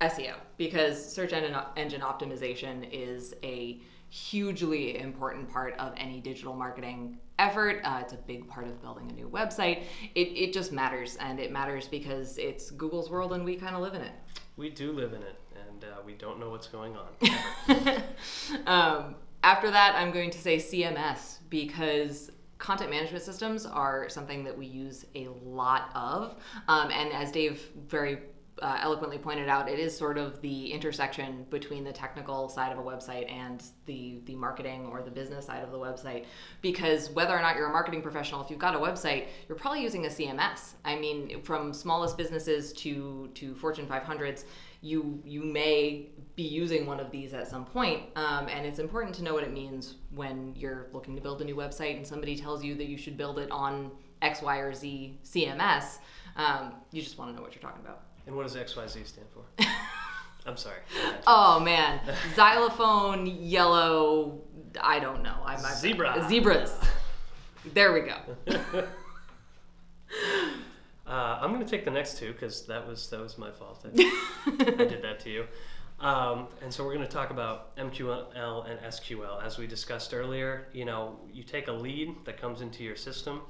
SEO 0.00 0.34
because 0.56 1.12
search 1.12 1.34
engine, 1.34 1.54
engine 1.76 2.00
optimization 2.00 2.88
is 2.90 3.34
a 3.42 3.80
hugely 4.08 4.98
important 4.98 5.50
part 5.50 5.74
of 5.78 5.92
any 5.96 6.20
digital 6.20 6.54
marketing 6.54 7.18
effort. 7.38 7.80
Uh, 7.84 7.98
it's 8.00 8.12
a 8.12 8.16
big 8.16 8.48
part 8.48 8.66
of 8.66 8.80
building 8.80 9.10
a 9.10 9.14
new 9.14 9.28
website. 9.28 9.82
It, 10.14 10.28
it 10.28 10.52
just 10.52 10.72
matters, 10.72 11.16
and 11.16 11.38
it 11.38 11.52
matters 11.52 11.86
because 11.86 12.38
it's 12.38 12.70
Google's 12.70 13.10
world 13.10 13.32
and 13.32 13.44
we 13.44 13.56
kind 13.56 13.76
of 13.76 13.82
live 13.82 13.94
in 13.94 14.02
it. 14.02 14.12
We 14.56 14.70
do 14.70 14.92
live 14.92 15.12
in 15.12 15.22
it, 15.22 15.38
and 15.68 15.84
uh, 15.84 15.98
we 16.04 16.14
don't 16.14 16.40
know 16.40 16.50
what's 16.50 16.66
going 16.66 16.96
on. 16.96 18.02
um, 18.66 19.14
after 19.44 19.70
that, 19.70 19.94
I'm 19.96 20.10
going 20.10 20.30
to 20.30 20.38
say 20.38 20.56
CMS 20.56 21.38
because 21.48 22.30
content 22.58 22.90
management 22.90 23.24
systems 23.24 23.64
are 23.66 24.08
something 24.08 24.44
that 24.44 24.56
we 24.56 24.66
use 24.66 25.06
a 25.14 25.28
lot 25.44 25.90
of. 25.94 26.36
Um, 26.66 26.90
and 26.90 27.12
as 27.12 27.30
Dave 27.32 27.70
very 27.88 28.18
uh, 28.62 28.78
eloquently 28.80 29.18
pointed 29.18 29.48
out, 29.48 29.68
it 29.68 29.78
is 29.78 29.96
sort 29.96 30.18
of 30.18 30.40
the 30.40 30.72
intersection 30.72 31.46
between 31.50 31.84
the 31.84 31.92
technical 31.92 32.48
side 32.48 32.72
of 32.72 32.78
a 32.78 32.82
website 32.82 33.30
and 33.30 33.62
the 33.86 34.20
the 34.26 34.34
marketing 34.34 34.86
or 34.86 35.02
the 35.02 35.10
business 35.10 35.46
side 35.46 35.62
of 35.62 35.70
the 35.70 35.78
website. 35.78 36.24
Because 36.62 37.10
whether 37.10 37.36
or 37.36 37.40
not 37.40 37.56
you're 37.56 37.68
a 37.68 37.72
marketing 37.72 38.02
professional, 38.02 38.42
if 38.42 38.50
you've 38.50 38.58
got 38.58 38.74
a 38.74 38.78
website, 38.78 39.28
you're 39.48 39.58
probably 39.58 39.82
using 39.82 40.06
a 40.06 40.08
CMS. 40.08 40.74
I 40.84 40.96
mean, 40.96 41.42
from 41.42 41.72
smallest 41.72 42.16
businesses 42.16 42.72
to 42.74 43.30
to 43.34 43.54
Fortune 43.54 43.86
500s, 43.86 44.44
you 44.80 45.20
you 45.24 45.42
may 45.42 46.10
be 46.36 46.44
using 46.44 46.86
one 46.86 47.00
of 47.00 47.10
these 47.10 47.34
at 47.34 47.48
some 47.48 47.64
point, 47.64 48.04
um, 48.16 48.48
and 48.48 48.64
it's 48.66 48.78
important 48.78 49.14
to 49.16 49.24
know 49.24 49.34
what 49.34 49.44
it 49.44 49.52
means 49.52 49.96
when 50.14 50.54
you're 50.54 50.88
looking 50.92 51.16
to 51.16 51.20
build 51.20 51.42
a 51.42 51.44
new 51.44 51.56
website 51.56 51.96
and 51.96 52.06
somebody 52.06 52.36
tells 52.36 52.62
you 52.64 52.74
that 52.76 52.86
you 52.86 52.96
should 52.96 53.16
build 53.16 53.38
it 53.38 53.50
on 53.50 53.90
X, 54.22 54.42
Y, 54.42 54.58
or 54.58 54.74
Z 54.74 55.18
CMS. 55.24 55.98
Um, 56.36 56.74
you 56.92 57.02
just 57.02 57.18
want 57.18 57.30
to 57.30 57.36
know 57.36 57.42
what 57.42 57.54
you're 57.54 57.62
talking 57.62 57.82
about. 57.84 58.02
And 58.28 58.36
what 58.36 58.44
does 58.44 58.54
XYZ 58.54 59.06
stand 59.06 59.26
for? 59.32 59.64
I'm 60.46 60.56
sorry. 60.56 60.78
Oh 61.26 61.58
man, 61.58 62.00
xylophone, 62.36 63.26
yellow. 63.26 64.40
I 64.80 65.00
don't 65.00 65.22
know. 65.22 65.34
I'm 65.44 65.64
I'm- 65.64 65.74
Zebra. 65.74 66.26
Zebras. 66.28 66.72
There 67.74 67.92
we 67.92 68.02
go. 68.02 68.84
Uh, 71.06 71.38
I'm 71.40 71.54
going 71.54 71.64
to 71.64 71.70
take 71.70 71.86
the 71.86 71.90
next 71.90 72.18
two 72.18 72.32
because 72.34 72.66
that 72.66 72.86
was 72.86 73.08
that 73.08 73.18
was 73.18 73.38
my 73.38 73.50
fault. 73.50 73.82
I, 73.82 73.88
I 74.46 74.84
did 74.84 75.00
that 75.02 75.20
to 75.20 75.30
you. 75.30 75.46
Um, 76.00 76.48
and 76.62 76.70
so 76.72 76.84
we're 76.84 76.94
going 76.94 77.06
to 77.06 77.10
talk 77.12 77.30
about 77.30 77.74
MQL 77.76 78.70
and 78.70 78.78
SQL 78.80 79.42
as 79.42 79.56
we 79.56 79.66
discussed 79.66 80.12
earlier. 80.12 80.68
You 80.74 80.84
know, 80.84 81.18
you 81.32 81.42
take 81.44 81.68
a 81.68 81.72
lead 81.72 82.14
that 82.26 82.38
comes 82.38 82.60
into 82.60 82.84
your 82.84 82.94
system. 82.94 83.40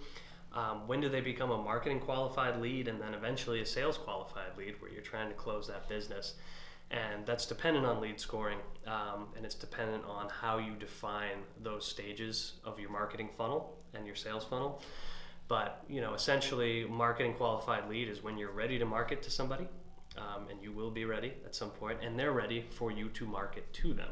Um, 0.59 0.89
when 0.89 1.01
do 1.01 1.09
they 1.09 1.21
become 1.21 1.53
a 1.53 1.63
marketing 1.63 2.01
qualified 2.01 2.61
lead 2.61 2.89
and 2.89 3.01
then 3.01 3.15
eventually 3.15 3.61
a 3.61 3.67
sales 3.67 3.97
qualified 3.97 4.57
lead 4.57 4.75
where 4.81 4.91
you're 4.91 5.03
trying 5.03 5.29
to 5.29 5.35
close 5.35 5.69
that 5.69 5.89
business? 5.89 6.35
And 6.91 7.25
that's 7.25 7.47
dependent 7.47 7.87
on 7.87 8.01
lead 8.01 8.19
scoring 8.19 8.59
um, 8.87 9.29
and 9.37 9.45
it's 9.45 9.55
dependent 9.55 10.05
on 10.05 10.29
how 10.29 10.59
you 10.59 10.75
define 10.75 11.45
those 11.63 11.87
stages 11.87 12.55
of 12.65 12.81
your 12.81 12.91
marketing 12.91 13.29
funnel 13.37 13.79
and 13.95 14.05
your 14.05 14.17
sales 14.17 14.45
funnel. 14.45 14.83
But 15.47 15.85
you 15.89 16.01
know, 16.01 16.15
essentially, 16.15 16.85
marketing 16.87 17.35
qualified 17.35 17.89
lead 17.89 18.09
is 18.09 18.25
when 18.25 18.37
you're 18.37 18.51
ready 18.51 18.81
to 18.81 18.85
market 18.85 19.23
to 19.23 19.31
somebody, 19.31 19.69
um, 20.17 20.49
and 20.51 20.61
you 20.61 20.73
will 20.73 20.91
be 20.91 21.05
ready 21.05 21.35
at 21.45 21.55
some 21.55 21.71
point, 21.71 22.01
and 22.03 22.19
they're 22.19 22.33
ready 22.33 22.65
for 22.71 22.91
you 22.91 23.11
to 23.11 23.27
market 23.27 23.73
to 23.75 23.95
them. 23.95 24.11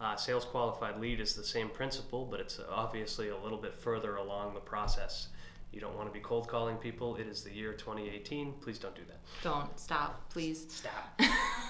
Uh, 0.00 0.16
sales 0.16 0.44
qualified 0.44 0.98
lead 0.98 1.20
is 1.20 1.34
the 1.34 1.44
same 1.44 1.68
principle, 1.68 2.26
but 2.28 2.40
it's 2.40 2.58
obviously 2.70 3.28
a 3.28 3.36
little 3.36 3.58
bit 3.58 3.74
further 3.74 4.16
along 4.16 4.54
the 4.54 4.60
process. 4.60 5.28
You 5.74 5.80
don't 5.80 5.96
want 5.96 6.06
to 6.06 6.12
be 6.12 6.20
cold 6.20 6.46
calling 6.46 6.76
people. 6.76 7.16
It 7.16 7.26
is 7.26 7.42
the 7.42 7.52
year 7.52 7.72
2018. 7.72 8.54
Please 8.60 8.78
don't 8.78 8.94
do 8.94 9.02
that. 9.08 9.18
Don't 9.42 9.76
stop, 9.76 10.30
please. 10.30 10.66
Stop. 10.68 11.20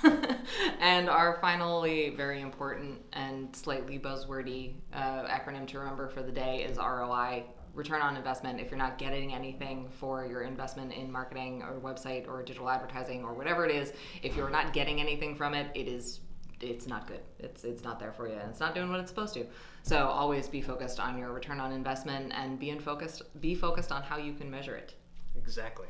and 0.78 1.08
our 1.08 1.38
finally 1.40 2.10
very 2.10 2.42
important 2.42 3.00
and 3.14 3.56
slightly 3.56 3.98
buzzwordy 3.98 4.74
uh, 4.92 5.24
acronym 5.24 5.66
to 5.68 5.78
remember 5.78 6.08
for 6.08 6.22
the 6.22 6.32
day 6.32 6.64
is 6.64 6.76
ROI 6.76 7.44
return 7.72 8.02
on 8.02 8.14
investment 8.14 8.60
if 8.60 8.70
you're 8.70 8.78
not 8.78 8.98
getting 8.98 9.34
anything 9.34 9.88
for 9.88 10.26
your 10.26 10.42
investment 10.42 10.92
in 10.92 11.10
marketing 11.10 11.62
or 11.62 11.80
website 11.80 12.28
or 12.28 12.42
digital 12.42 12.68
advertising 12.68 13.24
or 13.24 13.34
whatever 13.34 13.64
it 13.64 13.74
is 13.74 13.92
if 14.22 14.36
you're 14.36 14.50
not 14.50 14.72
getting 14.72 15.00
anything 15.00 15.34
from 15.34 15.54
it 15.54 15.66
it 15.74 15.88
is 15.88 16.20
it's 16.70 16.86
not 16.86 17.06
good. 17.06 17.20
It's 17.38 17.64
it's 17.64 17.84
not 17.84 17.98
there 18.00 18.12
for 18.12 18.28
you 18.28 18.36
it's 18.50 18.60
not 18.60 18.74
doing 18.74 18.90
what 18.90 19.00
it's 19.00 19.10
supposed 19.10 19.34
to. 19.34 19.46
So 19.82 20.06
always 20.06 20.48
be 20.48 20.60
focused 20.60 20.98
on 21.00 21.18
your 21.18 21.32
return 21.32 21.60
on 21.60 21.72
investment 21.72 22.32
and 22.34 22.58
be 22.58 22.70
in 22.70 22.80
focused 22.80 23.22
be 23.40 23.54
focused 23.54 23.92
on 23.92 24.02
how 24.02 24.16
you 24.18 24.32
can 24.34 24.50
measure 24.50 24.76
it. 24.76 24.94
Exactly. 25.36 25.88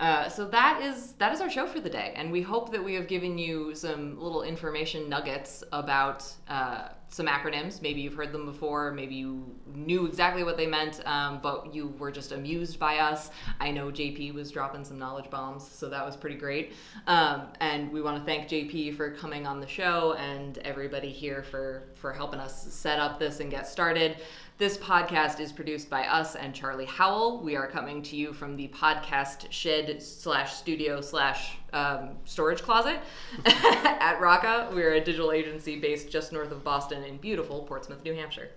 Uh, 0.00 0.30
so 0.30 0.46
that 0.46 0.80
is 0.82 1.12
that 1.18 1.30
is 1.30 1.42
our 1.42 1.50
show 1.50 1.66
for 1.66 1.78
the 1.78 1.90
day, 1.90 2.14
and 2.16 2.32
we 2.32 2.40
hope 2.40 2.72
that 2.72 2.82
we 2.82 2.94
have 2.94 3.06
given 3.06 3.36
you 3.36 3.74
some 3.74 4.18
little 4.18 4.42
information 4.42 5.10
nuggets 5.10 5.62
about 5.72 6.24
uh, 6.48 6.88
some 7.10 7.26
acronyms. 7.26 7.82
Maybe 7.82 8.00
you've 8.00 8.14
heard 8.14 8.32
them 8.32 8.46
before, 8.46 8.92
maybe 8.92 9.14
you 9.14 9.44
knew 9.66 10.06
exactly 10.06 10.42
what 10.42 10.56
they 10.56 10.66
meant, 10.66 11.06
um, 11.06 11.40
but 11.42 11.74
you 11.74 11.88
were 11.98 12.10
just 12.10 12.32
amused 12.32 12.78
by 12.78 12.96
us. 12.96 13.30
I 13.60 13.70
know 13.72 13.90
JP 13.90 14.32
was 14.32 14.50
dropping 14.50 14.86
some 14.86 14.98
knowledge 14.98 15.28
bombs, 15.28 15.68
so 15.68 15.90
that 15.90 16.06
was 16.06 16.16
pretty 16.16 16.36
great. 16.36 16.72
Um, 17.06 17.48
and 17.60 17.92
we 17.92 18.00
want 18.00 18.16
to 18.16 18.24
thank 18.24 18.48
JP 18.48 18.96
for 18.96 19.10
coming 19.10 19.46
on 19.46 19.60
the 19.60 19.66
show 19.66 20.14
and 20.14 20.56
everybody 20.58 21.10
here 21.10 21.42
for 21.42 21.82
for 21.94 22.14
helping 22.14 22.40
us 22.40 22.72
set 22.72 22.98
up 22.98 23.18
this 23.18 23.40
and 23.40 23.50
get 23.50 23.68
started. 23.68 24.16
This 24.60 24.76
podcast 24.76 25.40
is 25.40 25.52
produced 25.52 25.88
by 25.88 26.06
us 26.06 26.36
and 26.36 26.54
Charlie 26.54 26.84
Howell. 26.84 27.40
We 27.42 27.56
are 27.56 27.66
coming 27.66 28.02
to 28.02 28.14
you 28.14 28.34
from 28.34 28.56
the 28.56 28.68
podcast 28.68 29.50
shed 29.50 30.02
slash 30.02 30.52
studio 30.52 31.00
slash 31.00 31.56
um, 31.72 32.18
storage 32.26 32.60
closet 32.60 33.00
at 33.46 34.18
Rocka. 34.20 34.70
We're 34.74 34.92
a 34.92 35.00
digital 35.00 35.32
agency 35.32 35.80
based 35.80 36.10
just 36.10 36.30
north 36.30 36.52
of 36.52 36.62
Boston 36.62 37.04
in 37.04 37.16
beautiful 37.16 37.62
Portsmouth, 37.62 38.04
New 38.04 38.12
Hampshire. 38.12 38.50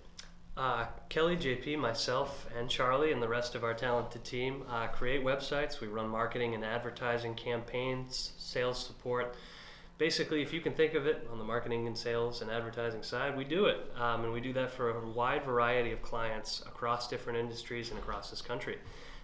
Uh, 0.58 0.84
Kelly, 1.08 1.38
JP, 1.38 1.78
myself, 1.78 2.48
and 2.54 2.68
Charlie, 2.68 3.10
and 3.10 3.22
the 3.22 3.28
rest 3.28 3.54
of 3.54 3.64
our 3.64 3.72
talented 3.72 4.24
team 4.24 4.62
uh, 4.68 4.88
create 4.88 5.24
websites. 5.24 5.80
We 5.80 5.86
run 5.86 6.08
marketing 6.08 6.54
and 6.54 6.66
advertising 6.66 7.34
campaigns, 7.34 8.32
sales 8.36 8.78
support. 8.78 9.36
Basically, 9.96 10.42
if 10.42 10.52
you 10.52 10.60
can 10.60 10.72
think 10.72 10.94
of 10.94 11.06
it 11.06 11.26
on 11.30 11.38
the 11.38 11.44
marketing 11.44 11.86
and 11.86 11.96
sales 11.96 12.42
and 12.42 12.50
advertising 12.50 13.02
side, 13.02 13.36
we 13.36 13.44
do 13.44 13.66
it. 13.66 13.78
Um, 13.96 14.24
and 14.24 14.32
we 14.32 14.40
do 14.40 14.52
that 14.54 14.72
for 14.72 14.90
a 14.90 15.08
wide 15.08 15.44
variety 15.44 15.92
of 15.92 16.02
clients 16.02 16.62
across 16.62 17.06
different 17.08 17.38
industries 17.38 17.90
and 17.90 17.98
across 17.98 18.28
this 18.28 18.42
country. 18.42 18.78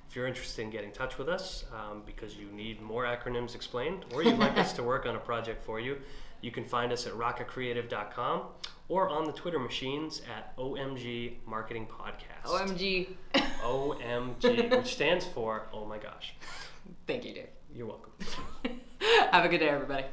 If 0.09 0.17
you're 0.17 0.29
interested 0.29 0.63
in 0.63 0.71
getting 0.71 0.91
in 0.91 0.95
touch 0.95 1.19
with 1.19 1.29
us 1.29 1.65
um, 1.73 2.03
because 2.07 2.37
you 2.37 2.47
need 2.53 2.81
more 2.81 3.05
acronyms 3.05 3.55
explained 3.55 4.05
or 4.13 4.23
you'd 4.23 4.39
like 4.39 4.59
us 4.59 4.73
to 4.75 4.83
work 4.83 5.07
on 5.07 5.17
a 5.17 5.21
project 5.21 5.65
for 5.65 5.81
you, 5.81 5.99
you 6.41 6.51
can 6.51 6.65
find 6.65 6.93
us 6.93 7.07
at 7.07 7.13
rockacreative.com 7.15 8.43
or 8.89 9.09
on 9.09 9.25
the 9.25 9.33
Twitter 9.33 9.59
machines 9.59 10.23
at 10.37 10.57
OMG 10.57 11.35
Marketing 11.47 11.87
Podcast. 11.87 12.51
OMG. 12.51 13.09
OMG, 13.63 14.71
which 14.77 14.95
stands 14.95 15.25
for 15.27 15.69
Oh 15.73 15.85
My 15.85 15.99
Gosh. 15.99 16.35
Thank 17.07 17.25
you, 17.25 17.35
Dave. 17.35 17.49
You're 17.73 17.87
welcome. 17.87 18.13
Have 19.33 19.45
a 19.45 19.49
good 19.49 19.59
day, 19.59 19.69
everybody. 19.69 20.05